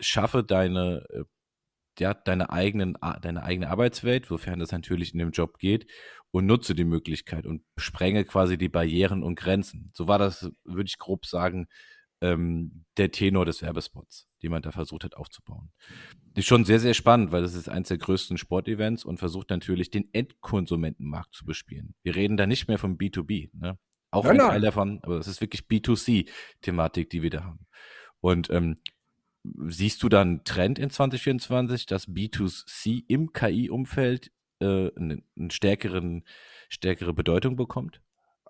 [0.00, 1.24] schaffe deine äh,
[1.98, 5.86] ja, deine, eigenen, deine eigene Arbeitswelt, wofern das natürlich in dem Job geht,
[6.30, 9.90] und nutze die Möglichkeit und sprenge quasi die Barrieren und Grenzen.
[9.94, 11.66] So war das, würde ich grob sagen,
[12.20, 15.70] ähm, der Tenor des Werbespots, den man da versucht hat aufzubauen.
[16.34, 19.90] Ist schon sehr, sehr spannend, weil das ist eines der größten Sportevents und versucht natürlich
[19.90, 21.94] den Endkonsumentenmarkt zu bespielen.
[22.02, 23.78] Wir reden da nicht mehr vom B2B, ne?
[24.10, 24.48] Auch nein, ein.
[24.48, 27.66] Teil davon, aber es ist wirklich B2C-Thematik, die wir da haben.
[28.20, 28.78] Und ähm,
[29.68, 34.30] siehst du da einen Trend in 2024, dass B2C im KI-Umfeld
[34.60, 36.24] äh, eine, eine stärkeren,
[36.68, 38.00] stärkere Bedeutung bekommt?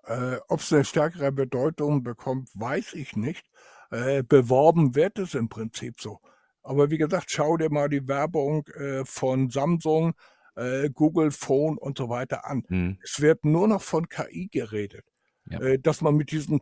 [0.05, 3.45] Äh, Ob es eine stärkere Bedeutung bekommt, weiß ich nicht.
[3.91, 6.19] Äh, beworben wird es im Prinzip so.
[6.63, 10.13] Aber wie gesagt, schau dir mal die Werbung äh, von Samsung,
[10.55, 12.63] äh, Google Phone und so weiter an.
[12.67, 12.99] Hm.
[13.01, 15.05] Es wird nur noch von KI geredet.
[15.49, 15.61] Ja.
[15.61, 16.59] Äh, dass man mit diesem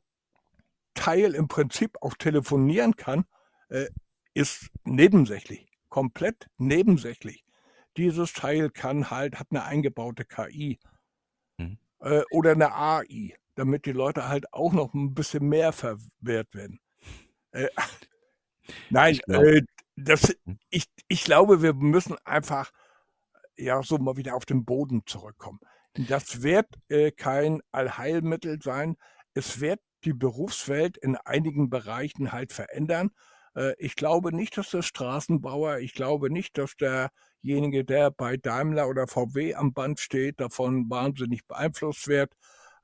[0.94, 3.26] Teil im Prinzip auch telefonieren kann,
[3.70, 3.88] äh,
[4.36, 7.44] ist nebensächlich, komplett nebensächlich.
[7.98, 10.78] Dieses Teil kann halt, hat eine eingebaute KI
[11.58, 11.80] mhm.
[12.02, 16.80] äh, oder eine AI, damit die Leute halt auch noch ein bisschen mehr verwehrt werden.
[17.52, 17.70] Äh,
[18.90, 19.62] nein, ich, glaub, äh,
[19.96, 20.60] das, mhm.
[20.70, 22.72] ich, ich glaube, wir müssen einfach
[23.56, 25.62] ja so mal wieder auf den Boden zurückkommen.
[25.94, 28.98] Das wird äh, kein Allheilmittel sein.
[29.34, 33.12] Es wird die Berufswelt in einigen Bereichen halt verändern.
[33.56, 38.88] Äh, ich glaube nicht, dass der Straßenbauer, ich glaube nicht, dass derjenige, der bei Daimler
[38.88, 42.34] oder VW am Band steht, davon wahnsinnig beeinflusst wird.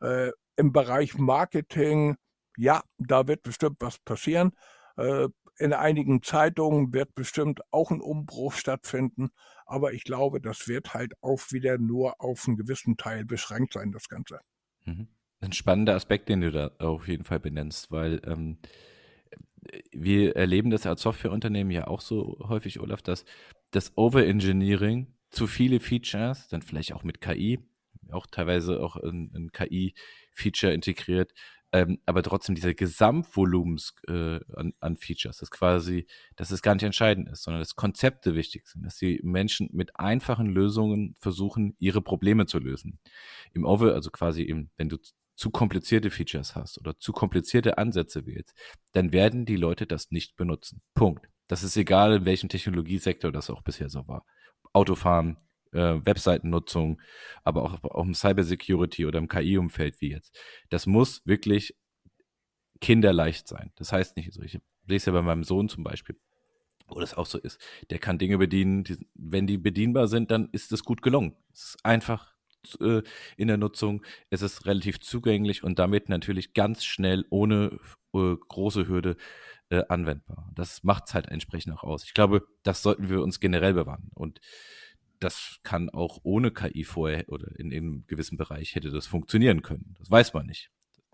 [0.01, 2.17] Äh, Im Bereich Marketing,
[2.57, 4.51] ja, da wird bestimmt was passieren.
[4.97, 9.29] Äh, in einigen Zeitungen wird bestimmt auch ein Umbruch stattfinden,
[9.65, 13.91] aber ich glaube, das wird halt auch wieder nur auf einen gewissen Teil beschränkt sein,
[13.91, 14.39] das Ganze.
[14.85, 15.07] Mhm.
[15.39, 18.57] Ein spannender Aspekt, den du da auf jeden Fall benennst, weil ähm,
[19.91, 23.25] wir erleben das als Softwareunternehmen ja auch so häufig, Olaf, dass
[23.71, 27.59] das Overengineering zu viele Features, dann vielleicht auch mit KI,
[28.11, 31.33] auch teilweise auch ein, ein KI-Feature integriert,
[31.73, 36.05] ähm, aber trotzdem dieser Gesamtvolumens äh, an, an, Features, das quasi,
[36.35, 39.97] dass es gar nicht entscheidend ist, sondern dass Konzepte wichtig sind, dass die Menschen mit
[39.97, 42.99] einfachen Lösungen versuchen, ihre Probleme zu lösen.
[43.53, 44.97] Im Over, also quasi im, wenn du
[45.35, 48.53] zu komplizierte Features hast oder zu komplizierte Ansätze wählst,
[48.93, 50.81] dann werden die Leute das nicht benutzen.
[50.93, 51.27] Punkt.
[51.47, 54.25] Das ist egal, in welchem Technologiesektor das auch bisher so war.
[54.73, 55.37] Autofahren,
[55.73, 57.01] äh, Webseitennutzung,
[57.43, 60.37] aber auch, auch im Cybersecurity oder im KI-Umfeld wie jetzt.
[60.69, 61.75] Das muss wirklich
[62.79, 63.71] kinderleicht sein.
[63.75, 64.41] Das heißt nicht so.
[64.41, 66.19] Ich lese ja bei meinem Sohn zum Beispiel,
[66.87, 67.59] wo das auch so ist.
[67.89, 71.35] Der kann Dinge bedienen, die, wenn die bedienbar sind, dann ist es gut gelungen.
[71.53, 72.30] Es ist einfach
[72.79, 73.01] äh,
[73.37, 74.03] in der Nutzung.
[74.29, 77.79] Es ist relativ zugänglich und damit natürlich ganz schnell ohne
[78.13, 79.17] äh, große Hürde
[79.69, 80.51] äh, anwendbar.
[80.53, 82.03] Das macht es halt entsprechend auch aus.
[82.03, 84.11] Ich glaube, das sollten wir uns generell bewahren.
[84.13, 84.39] Und
[85.19, 89.95] das kann auch ohne KI vorher oder in einem gewissen Bereich hätte das funktionieren können.
[89.99, 90.71] Das weiß man nicht.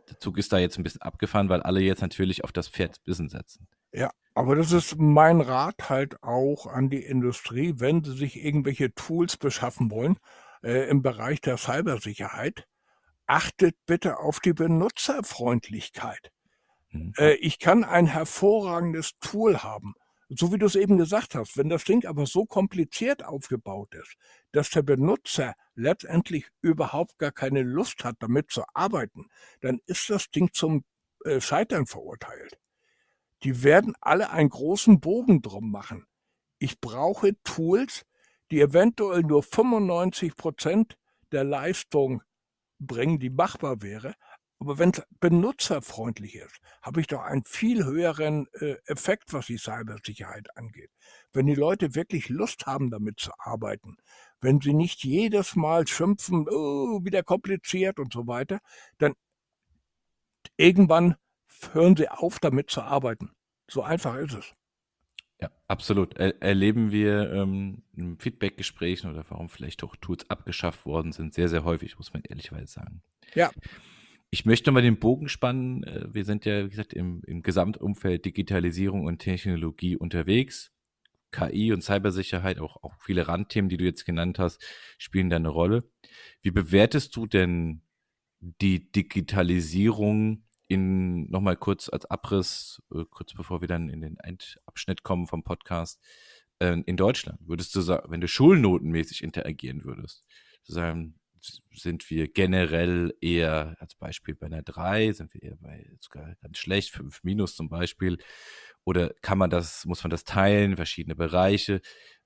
[0.10, 3.02] Der Zug ist da jetzt ein bisschen abgefahren, weil alle jetzt natürlich auf das Pferd
[3.06, 3.68] Wissen setzen.
[3.92, 8.94] Ja, aber das ist mein Rat halt auch an die Industrie, wenn sie sich irgendwelche
[8.94, 10.18] Tools beschaffen wollen,
[10.64, 12.68] äh, im Bereich der Cybersicherheit,
[13.26, 16.32] achtet bitte auf die Benutzerfreundlichkeit.
[16.90, 17.14] Mhm.
[17.18, 19.94] Äh, ich kann ein hervorragendes Tool haben.
[20.30, 24.16] So wie du es eben gesagt hast, wenn das Ding aber so kompliziert aufgebaut ist,
[24.52, 29.28] dass der Benutzer letztendlich überhaupt gar keine Lust hat, damit zu arbeiten,
[29.62, 30.84] dann ist das Ding zum
[31.24, 32.58] äh, Scheitern verurteilt.
[33.44, 36.06] Die werden alle einen großen Bogen drum machen.
[36.60, 38.04] Ich brauche Tools,
[38.52, 40.98] die eventuell nur 95 Prozent
[41.32, 42.22] der Leistung
[42.80, 44.14] bringen, die machbar wäre.
[44.60, 49.58] Aber wenn es benutzerfreundlich ist, habe ich doch einen viel höheren äh, Effekt, was die
[49.58, 50.90] Cybersicherheit angeht.
[51.32, 53.98] Wenn die Leute wirklich Lust haben, damit zu arbeiten,
[54.42, 58.60] wenn sie nicht jedes Mal schimpfen, oh, wieder kompliziert und so weiter,
[58.98, 59.14] dann
[60.58, 61.16] irgendwann
[61.74, 63.32] hören sie auf, damit zu arbeiten.
[63.70, 64.57] So einfach ist es.
[65.40, 66.16] Ja, absolut.
[66.18, 71.48] Er erleben wir ähm, in Feedback-Gesprächen oder warum vielleicht auch Tools abgeschafft worden sind, sehr,
[71.48, 73.02] sehr häufig, muss man ehrlicherweise sagen.
[73.36, 73.52] Ja.
[74.30, 75.84] Ich möchte mal den Bogen spannen.
[75.84, 80.72] Äh, wir sind ja, wie gesagt, im, im Gesamtumfeld Digitalisierung und Technologie unterwegs.
[81.32, 84.64] KI und Cybersicherheit, auch, auch viele Randthemen, die du jetzt genannt hast,
[84.98, 85.84] spielen da eine Rolle.
[86.42, 87.82] Wie bewertest du denn
[88.40, 95.04] die Digitalisierung in nochmal kurz als Abriss, äh, kurz bevor wir dann in den Endabschnitt
[95.04, 96.02] kommen vom Podcast,
[96.60, 97.40] äh, in Deutschland?
[97.46, 100.26] Würdest du sagen, wenn du schulnotenmäßig interagieren würdest,
[100.64, 101.20] sagen,
[101.74, 106.58] sind wir generell eher, als Beispiel bei einer 3, sind wir eher bei sogar ganz
[106.58, 108.18] schlecht, 5 minus zum Beispiel,
[108.84, 111.82] oder kann man das, muss man das teilen, verschiedene Bereiche?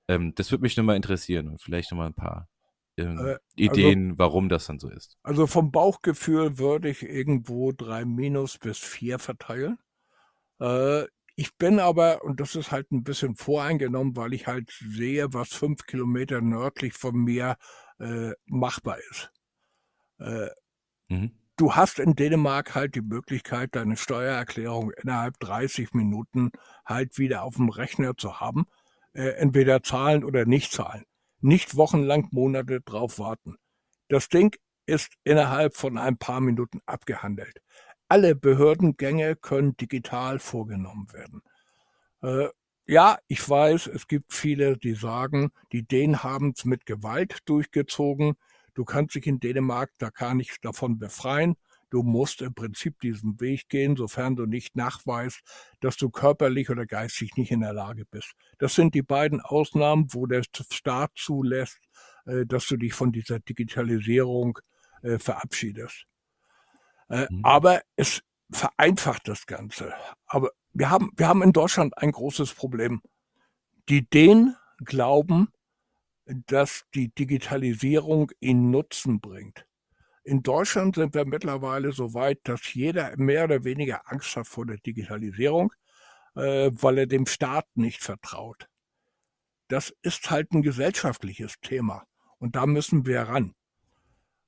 [0.08, 2.48] Ähm, das würde mich nochmal interessieren und vielleicht nochmal ein paar
[2.96, 5.16] ähm, äh, Ideen, also, warum das dann so ist.
[5.22, 9.78] Also vom Bauchgefühl würde ich irgendwo drei Minus bis vier verteilen.
[10.60, 15.32] Äh, ich bin aber, und das ist halt ein bisschen voreingenommen, weil ich halt sehe,
[15.32, 17.56] was fünf Kilometer nördlich von mir
[17.98, 19.32] äh, machbar ist.
[20.18, 20.48] Äh,
[21.08, 21.32] mhm.
[21.56, 26.50] Du hast in Dänemark halt die Möglichkeit, deine Steuererklärung innerhalb 30 Minuten
[26.84, 28.66] halt wieder auf dem Rechner zu haben.
[29.14, 31.04] Äh, entweder zahlen oder nicht zahlen
[31.42, 33.56] nicht wochenlang Monate drauf warten.
[34.08, 37.60] Das Ding ist innerhalb von ein paar Minuten abgehandelt.
[38.08, 41.42] Alle Behördengänge können digital vorgenommen werden.
[42.22, 42.48] Äh,
[42.86, 48.34] ja, ich weiß, es gibt viele, die sagen, die Dänen haben es mit Gewalt durchgezogen.
[48.74, 51.54] Du kannst dich in Dänemark da gar nicht davon befreien.
[51.92, 55.42] Du musst im Prinzip diesen Weg gehen, sofern du nicht nachweist,
[55.80, 58.32] dass du körperlich oder geistig nicht in der Lage bist.
[58.56, 61.78] Das sind die beiden Ausnahmen, wo der Staat zulässt,
[62.24, 64.58] äh, dass du dich von dieser Digitalisierung
[65.02, 66.06] äh, verabschiedest.
[67.10, 67.44] Äh, mhm.
[67.44, 69.92] Aber es vereinfacht das Ganze.
[70.24, 73.02] Aber wir haben, wir haben in Deutschland ein großes Problem.
[73.90, 75.48] Die Dänen glauben,
[76.24, 79.66] dass die Digitalisierung ihnen Nutzen bringt.
[80.24, 84.66] In Deutschland sind wir mittlerweile so weit, dass jeder mehr oder weniger Angst hat vor
[84.66, 85.72] der Digitalisierung,
[86.36, 88.68] äh, weil er dem Staat nicht vertraut.
[89.68, 92.04] Das ist halt ein gesellschaftliches Thema
[92.38, 93.54] und da müssen wir ran.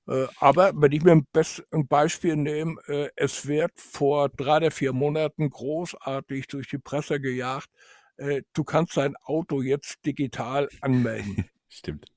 [0.07, 4.93] Äh, aber wenn ich mir ein, Beispiel nehme, äh, es wird vor drei oder vier
[4.93, 7.69] Monaten großartig durch die Presse gejagt,
[8.17, 11.49] äh, du kannst dein Auto jetzt digital anmelden.
[11.69, 12.14] Stimmt.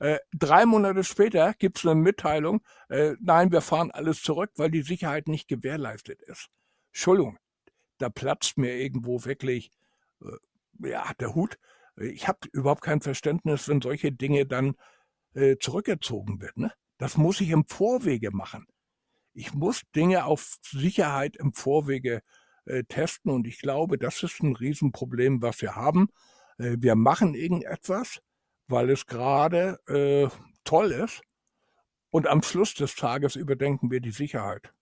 [0.00, 4.70] Äh, drei Monate später gibt es eine Mitteilung, äh, nein, wir fahren alles zurück, weil
[4.70, 6.48] die Sicherheit nicht gewährleistet ist.
[6.90, 7.38] Entschuldigung,
[7.98, 9.70] da platzt mir irgendwo wirklich
[10.22, 11.58] äh, ja, der Hut.
[11.96, 14.74] Ich habe überhaupt kein Verständnis, wenn solche Dinge dann
[15.34, 16.64] äh, zurückgezogen werden.
[16.64, 16.72] Ne?
[16.96, 18.66] Das muss ich im Vorwege machen.
[19.34, 22.22] Ich muss Dinge auf Sicherheit im Vorwege
[22.64, 26.08] äh, testen und ich glaube, das ist ein Riesenproblem, was wir haben.
[26.62, 28.20] Wir machen irgendetwas,
[28.70, 30.28] weil es gerade äh,
[30.64, 31.22] toll ist.
[32.10, 34.72] Und am Schluss des Tages überdenken wir die Sicherheit.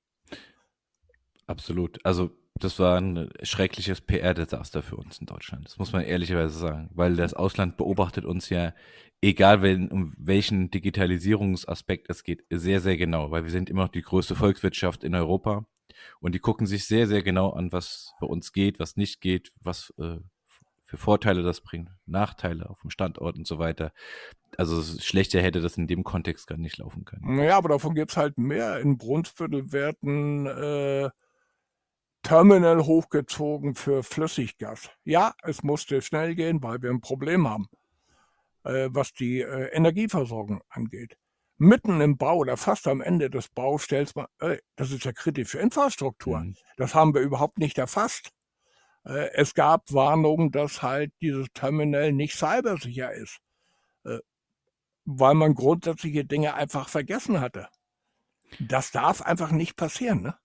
[1.46, 2.04] Absolut.
[2.04, 5.66] Also das war ein schreckliches PR-Desaster für uns in Deutschland.
[5.66, 8.74] Das muss man ehrlicherweise sagen, weil das Ausland beobachtet uns ja,
[9.20, 13.90] egal wenn, um welchen Digitalisierungsaspekt es geht, sehr, sehr genau, weil wir sind immer noch
[13.90, 15.66] die größte Volkswirtschaft in Europa
[16.20, 19.52] und die gucken sich sehr, sehr genau an, was bei uns geht, was nicht geht,
[19.60, 20.18] was äh,
[20.88, 23.92] für Vorteile das bringt, Nachteile auf dem Standort und so weiter.
[24.56, 27.36] Also schlechter hätte das in dem Kontext gar nicht laufen können.
[27.36, 28.80] Naja, aber davon gibt es halt mehr.
[28.80, 31.10] In Brunsviertel werden äh,
[32.22, 34.90] Terminal hochgezogen für Flüssiggas.
[35.04, 37.68] Ja, es musste schnell gehen, weil wir ein Problem haben,
[38.64, 41.18] äh, was die äh, Energieversorgung angeht.
[41.58, 45.12] Mitten im Bau oder fast am Ende des Baus stellst man, äh, das ist ja
[45.12, 46.38] kritische Infrastruktur.
[46.38, 46.56] Mhm.
[46.78, 48.30] Das haben wir überhaupt nicht erfasst.
[49.08, 53.38] Äh, es gab Warnungen, dass halt dieses Terminal nicht cybersicher ist,
[54.04, 54.18] äh,
[55.06, 57.68] weil man grundsätzliche Dinge einfach vergessen hatte.
[58.60, 60.36] Das darf einfach nicht passieren, ne?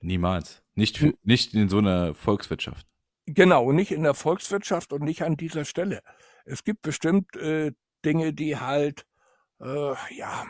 [0.00, 0.62] Niemals.
[0.74, 2.86] Nicht, für, nicht in so einer Volkswirtschaft.
[3.26, 6.02] Genau, nicht in der Volkswirtschaft und nicht an dieser Stelle.
[6.44, 7.72] Es gibt bestimmt äh,
[8.04, 9.06] Dinge, die halt,
[9.60, 10.46] äh, ja,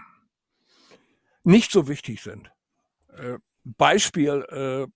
[1.45, 2.51] nicht so wichtig sind.
[3.09, 4.87] Äh, Beispiel, äh,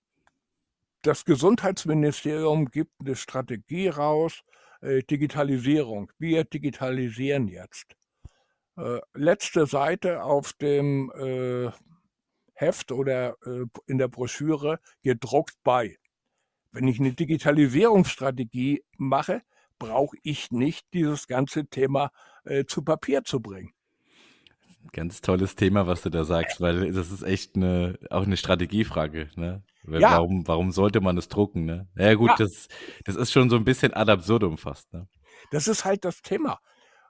[1.03, 4.43] das Gesundheitsministerium gibt eine Strategie raus,
[4.81, 6.11] äh, Digitalisierung.
[6.19, 7.97] Wir digitalisieren jetzt.
[8.77, 11.71] Äh, letzte Seite auf dem äh,
[12.55, 15.97] Heft oder äh, in der Broschüre gedruckt bei.
[16.73, 19.43] Wenn ich eine Digitalisierungsstrategie mache,
[19.79, 22.11] brauche ich nicht dieses ganze Thema
[22.45, 23.73] äh, zu Papier zu bringen.
[24.93, 29.31] Ganz tolles Thema, was du da sagst, weil das ist echt eine, auch eine Strategiefrage.
[29.37, 29.63] Ne?
[29.89, 30.13] Ja.
[30.13, 31.65] Warum, warum sollte man es drucken?
[31.65, 31.89] Ne?
[31.97, 32.37] Ja gut, Ja.
[32.39, 32.69] Das,
[33.05, 34.93] das ist schon so ein bisschen ad absurdum fast.
[34.93, 35.09] Ne?
[35.51, 36.59] Das ist halt das Thema.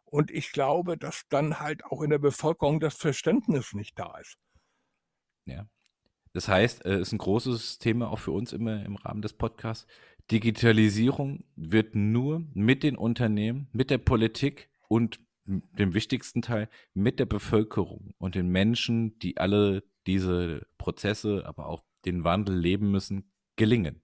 [0.05, 4.37] Und ich glaube, dass dann halt auch in der Bevölkerung das Verständnis nicht da ist.
[5.47, 5.67] Ja.
[6.33, 9.87] Das heißt, es ist ein großes Thema auch für uns immer im Rahmen des Podcasts.
[10.31, 17.27] Digitalisierung wird nur mit den Unternehmen, mit der Politik und dem wichtigsten Teil mit der
[17.27, 24.03] Bevölkerung und den Menschen, die alle diese Prozesse, aber auch den Wandel leben müssen, gelingen.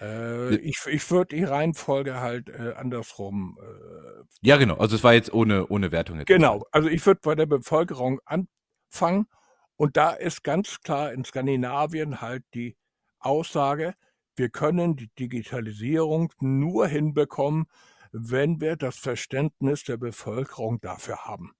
[0.00, 3.58] Äh, ich ich würde die Reihenfolge halt äh, andersrum.
[3.60, 4.76] Äh, Ja, genau.
[4.76, 6.18] Also es war jetzt ohne, ohne Wertung.
[6.18, 9.26] Jetzt genau, also ich würde bei der Bevölkerung anfangen.
[9.76, 12.76] Und da ist ganz klar in Skandinavien halt die
[13.18, 13.94] Aussage,
[14.36, 17.66] wir können die Digitalisierung nur hinbekommen,
[18.12, 21.52] wenn wir das Verständnis der Bevölkerung dafür haben.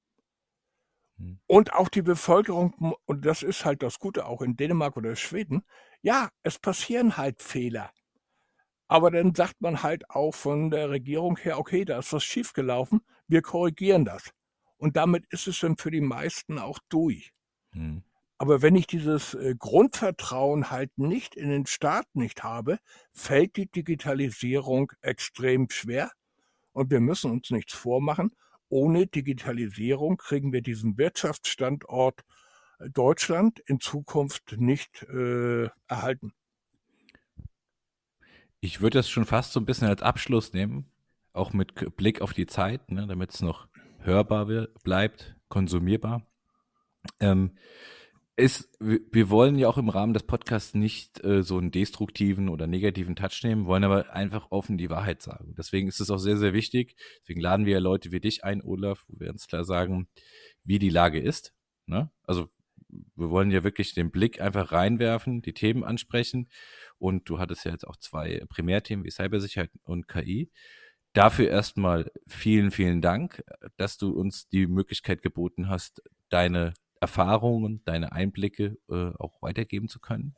[1.22, 1.38] Hm.
[1.46, 5.62] Und auch die Bevölkerung, und das ist halt das Gute auch in Dänemark oder Schweden,
[6.02, 7.90] ja, es passieren halt Fehler.
[8.88, 13.00] Aber dann sagt man halt auch von der Regierung her, okay, da ist was schiefgelaufen,
[13.28, 14.30] wir korrigieren das.
[14.76, 17.30] Und damit ist es dann für die meisten auch durch.
[17.70, 18.02] Hm.
[18.36, 22.78] Aber wenn ich dieses äh, Grundvertrauen halt nicht in den Staat nicht habe,
[23.12, 26.10] fällt die Digitalisierung extrem schwer.
[26.72, 28.34] Und wir müssen uns nichts vormachen.
[28.72, 32.24] Ohne Digitalisierung kriegen wir diesen Wirtschaftsstandort
[32.78, 36.32] äh, Deutschland in Zukunft nicht äh, erhalten.
[38.60, 40.90] Ich würde das schon fast so ein bisschen als Abschluss nehmen,
[41.34, 43.68] auch mit Blick auf die Zeit, ne, damit es noch
[43.98, 46.26] hörbar wir- bleibt, konsumierbar.
[47.20, 47.58] Ähm,
[48.36, 52.66] wir wir wollen ja auch im Rahmen des Podcasts nicht äh, so einen destruktiven oder
[52.66, 55.54] negativen Touch nehmen, wollen aber einfach offen die Wahrheit sagen.
[55.56, 56.96] Deswegen ist es auch sehr, sehr wichtig.
[57.20, 60.08] Deswegen laden wir ja Leute wie dich ein, Olaf, wo wir uns klar sagen,
[60.64, 61.52] wie die Lage ist.
[61.86, 62.10] Ne?
[62.24, 62.48] Also
[63.16, 66.48] wir wollen ja wirklich den Blick einfach reinwerfen, die Themen ansprechen.
[66.98, 70.50] Und du hattest ja jetzt auch zwei Primärthemen wie Cybersicherheit und KI.
[71.12, 73.44] Dafür erstmal vielen, vielen Dank,
[73.76, 76.72] dass du uns die Möglichkeit geboten hast, deine
[77.02, 80.36] Erfahrungen, deine Einblicke äh, auch weitergeben zu können.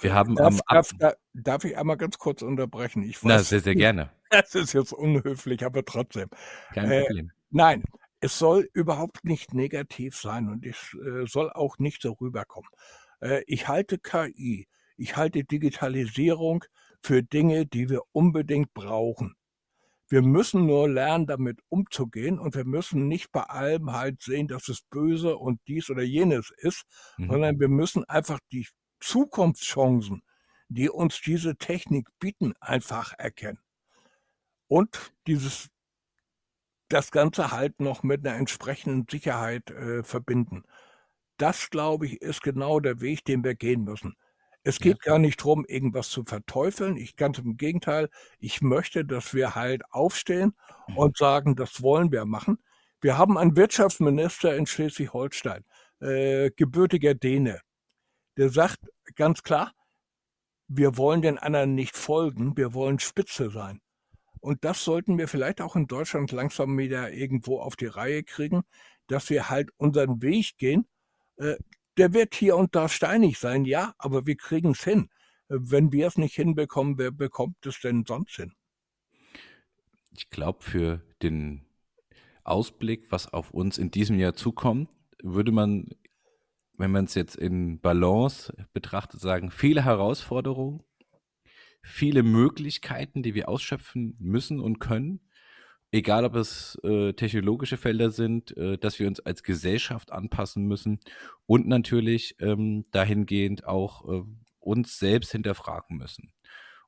[0.00, 3.02] Wir haben Darf, am darf, darf, darf ich einmal ganz kurz unterbrechen?
[3.02, 4.10] Ich Na, weiß, sehr, sehr gerne.
[4.30, 6.28] das ist jetzt unhöflich, aber trotzdem.
[6.72, 7.32] Kein Äh, Problem.
[7.50, 7.82] Nein,
[8.20, 12.70] es soll überhaupt nicht negativ sein und es äh, soll auch nicht so rüberkommen.
[13.20, 16.64] Äh, ich halte KI, ich halte Digitalisierung
[17.02, 19.34] für Dinge, die wir unbedingt brauchen.
[20.08, 24.68] Wir müssen nur lernen, damit umzugehen und wir müssen nicht bei allem halt sehen, dass
[24.68, 26.84] es böse und dies oder jenes ist,
[27.18, 27.30] Mhm.
[27.30, 28.66] sondern wir müssen einfach die
[29.00, 30.22] Zukunftschancen,
[30.68, 33.60] die uns diese Technik bieten, einfach erkennen.
[34.66, 35.68] Und dieses,
[36.88, 40.64] das Ganze halt noch mit einer entsprechenden Sicherheit äh, verbinden.
[41.38, 44.16] Das, glaube ich, ist genau der Weg, den wir gehen müssen.
[44.64, 44.92] Es Ja.
[44.92, 46.96] geht gar nicht darum, irgendwas zu verteufeln.
[46.96, 50.54] Ich ganz im Gegenteil, ich möchte, dass wir halt aufstehen
[50.96, 52.58] und sagen, das wollen wir machen.
[53.00, 55.64] Wir haben einen Wirtschaftsminister in Schleswig-Holstein,
[56.00, 57.60] äh, gebürtiger Däne,
[58.38, 58.78] der sagt
[59.16, 59.72] ganz klar,
[60.68, 63.80] wir wollen den anderen nicht folgen, wir wollen Spitze sein.
[64.40, 68.62] Und das sollten wir vielleicht auch in Deutschland langsam wieder irgendwo auf die Reihe kriegen,
[69.08, 70.86] dass wir halt unseren Weg gehen.
[71.38, 71.56] Äh,
[71.98, 75.10] der wird hier und da steinig sein, ja, aber wir kriegen es hin.
[75.48, 78.52] Wenn wir es nicht hinbekommen, wer bekommt es denn sonst hin?
[80.12, 81.66] Ich glaube, für den
[82.44, 84.90] Ausblick, was auf uns in diesem Jahr zukommt,
[85.22, 85.88] würde man,
[86.76, 90.82] wenn man es jetzt in Balance betrachtet, sagen, viele Herausforderungen,
[91.82, 95.20] viele Möglichkeiten, die wir ausschöpfen müssen und können,
[95.92, 101.00] egal ob es äh, technologische Felder sind, äh, dass wir uns als Gesellschaft anpassen müssen
[101.46, 104.22] und natürlich ähm, dahingehend auch äh,
[104.60, 106.32] uns selbst hinterfragen müssen.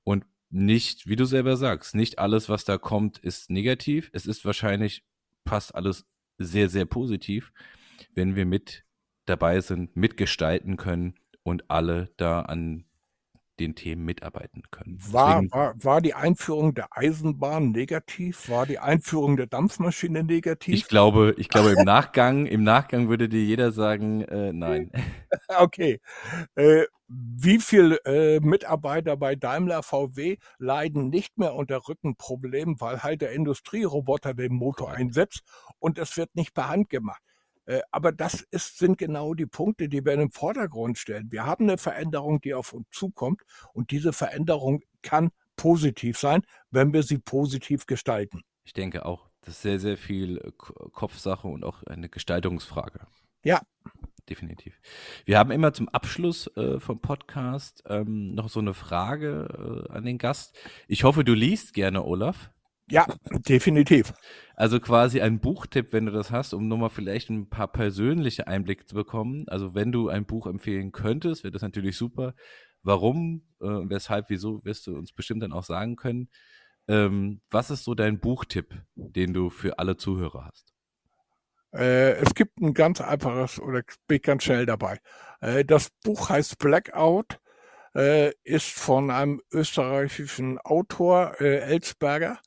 [0.04, 4.10] Und nicht, wie du selber sagst, nicht alles, was da kommt, ist negativ.
[4.12, 5.04] Es ist wahrscheinlich
[5.46, 6.06] fast alles
[6.38, 7.52] sehr, sehr positiv,
[8.14, 8.84] wenn wir mit
[9.26, 12.84] dabei sind, mitgestalten können und alle da an
[13.60, 14.98] den Themen mitarbeiten können.
[15.10, 18.48] War, war, war die Einführung der Eisenbahn negativ?
[18.48, 20.74] War die Einführung der Dampfmaschine negativ?
[20.74, 24.90] Ich glaube, ich glaube im Nachgang, im Nachgang würde dir jeder sagen, äh, nein.
[25.58, 26.00] okay.
[26.54, 33.20] Äh, wie viele äh, Mitarbeiter bei Daimler VW leiden nicht mehr unter Rückenproblemen, weil halt
[33.20, 35.42] der Industrieroboter den Motor einsetzt
[35.78, 37.20] und es wird nicht per Hand gemacht.
[37.70, 41.30] Äh, aber das ist, sind genau die Punkte, die wir in den Vordergrund stellen.
[41.30, 43.42] Wir haben eine Veränderung, die auf uns zukommt
[43.72, 46.42] und diese Veränderung kann positiv sein,
[46.72, 48.40] wenn wir sie positiv gestalten.
[48.64, 53.06] Ich denke auch, das ist sehr, sehr viel äh, Kopfsache und auch eine Gestaltungsfrage.
[53.44, 53.60] Ja,
[54.28, 54.80] definitiv.
[55.24, 60.04] Wir haben immer zum Abschluss äh, vom Podcast ähm, noch so eine Frage äh, an
[60.04, 60.58] den Gast.
[60.88, 62.50] Ich hoffe, du liest gerne, Olaf.
[62.90, 63.06] Ja,
[63.48, 64.12] definitiv.
[64.56, 68.84] Also quasi ein Buchtipp, wenn du das hast, um nochmal vielleicht ein paar persönliche Einblicke
[68.84, 69.44] zu bekommen.
[69.48, 72.34] Also wenn du ein Buch empfehlen könntest, wäre das natürlich super.
[72.82, 76.28] Warum, äh, weshalb, wieso, wirst du uns bestimmt dann auch sagen können.
[76.88, 80.74] Ähm, was ist so dein Buchtipp, den du für alle Zuhörer hast?
[81.72, 84.98] Äh, es gibt ein ganz einfaches, oder bin ich ganz schnell dabei.
[85.40, 87.38] Äh, das Buch heißt Blackout,
[87.94, 92.40] äh, ist von einem österreichischen Autor, äh, Elsberger.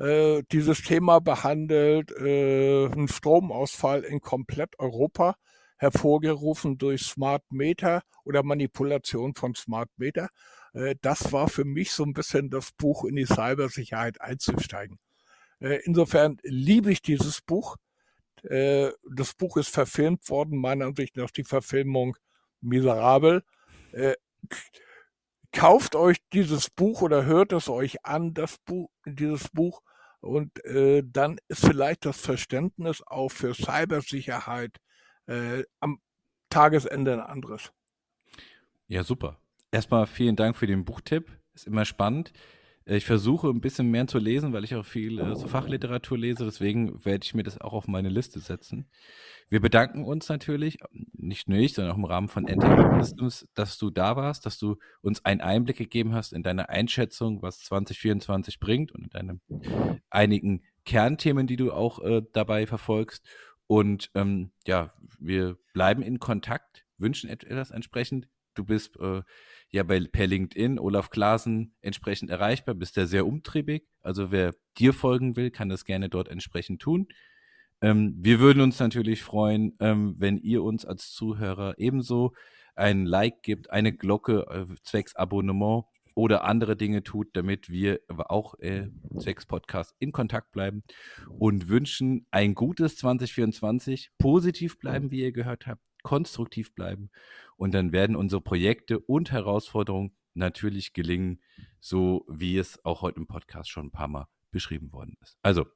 [0.00, 5.36] Äh, dieses Thema behandelt äh, einen Stromausfall in komplett Europa,
[5.76, 10.28] hervorgerufen durch Smart Meter oder Manipulation von Smart Meter.
[11.00, 14.98] das war für mich so ein bisschen das Buch in die Cybersicherheit einzusteigen.
[15.58, 17.76] insofern liebe ich dieses Buch
[18.44, 22.16] äh, das Buch ist verfilmt worden, meiner Ansicht nach die Verfilmung
[22.60, 23.42] miserabel.
[23.92, 24.14] Äh,
[25.52, 29.82] kauft euch dieses Buch oder hört es euch an, das Buch, dieses Buch,
[30.20, 34.76] und äh, dann ist vielleicht das Verständnis auch für Cybersicherheit
[35.26, 36.00] äh, am
[36.50, 37.72] Tagesende ein anderes.
[38.88, 39.40] Ja, super.
[39.70, 41.30] Erstmal vielen Dank für den Buchtipp.
[41.54, 42.32] Ist immer spannend.
[42.92, 46.44] Ich versuche ein bisschen mehr zu lesen, weil ich auch viel äh, so Fachliteratur lese.
[46.44, 48.90] Deswegen werde ich mir das auch auf meine Liste setzen.
[49.48, 50.78] Wir bedanken uns natürlich,
[51.12, 52.48] nicht nur ich, sondern auch im Rahmen von
[53.00, 57.42] Systems, dass du da warst, dass du uns einen Einblick gegeben hast in deine Einschätzung,
[57.42, 59.40] was 2024 bringt und in deinen
[60.10, 63.24] einigen Kernthemen, die du auch äh, dabei verfolgst.
[63.68, 68.26] Und ähm, ja, wir bleiben in Kontakt, wünschen etwas entsprechend.
[68.60, 69.22] Du bist äh,
[69.70, 73.84] ja bei, per LinkedIn Olaf Klaasen entsprechend erreichbar, bist ja sehr umtriebig.
[74.02, 77.08] Also wer dir folgen will, kann das gerne dort entsprechend tun.
[77.80, 82.34] Ähm, wir würden uns natürlich freuen, ähm, wenn ihr uns als Zuhörer ebenso
[82.74, 85.84] ein Like gibt, eine Glocke äh, zwecks Abonnement
[86.20, 90.82] oder andere Dinge tut, damit wir auch äh, zwecks Podcast in Kontakt bleiben
[91.38, 97.10] und wünschen ein gutes 2024, positiv bleiben, wie ihr gehört habt, konstruktiv bleiben
[97.56, 101.40] und dann werden unsere Projekte und Herausforderungen natürlich gelingen,
[101.80, 105.38] so wie es auch heute im Podcast schon ein paar Mal beschrieben worden ist.
[105.42, 105.66] Also,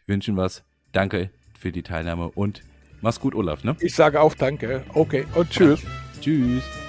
[0.00, 0.64] ich wünsche Ihnen was.
[0.92, 2.62] Danke für die Teilnahme und
[3.00, 3.64] mach's gut, Olaf.
[3.64, 3.76] Ne?
[3.80, 4.84] Ich sage auch danke.
[4.94, 5.84] Okay und tschüss.
[6.20, 6.87] Tschüss.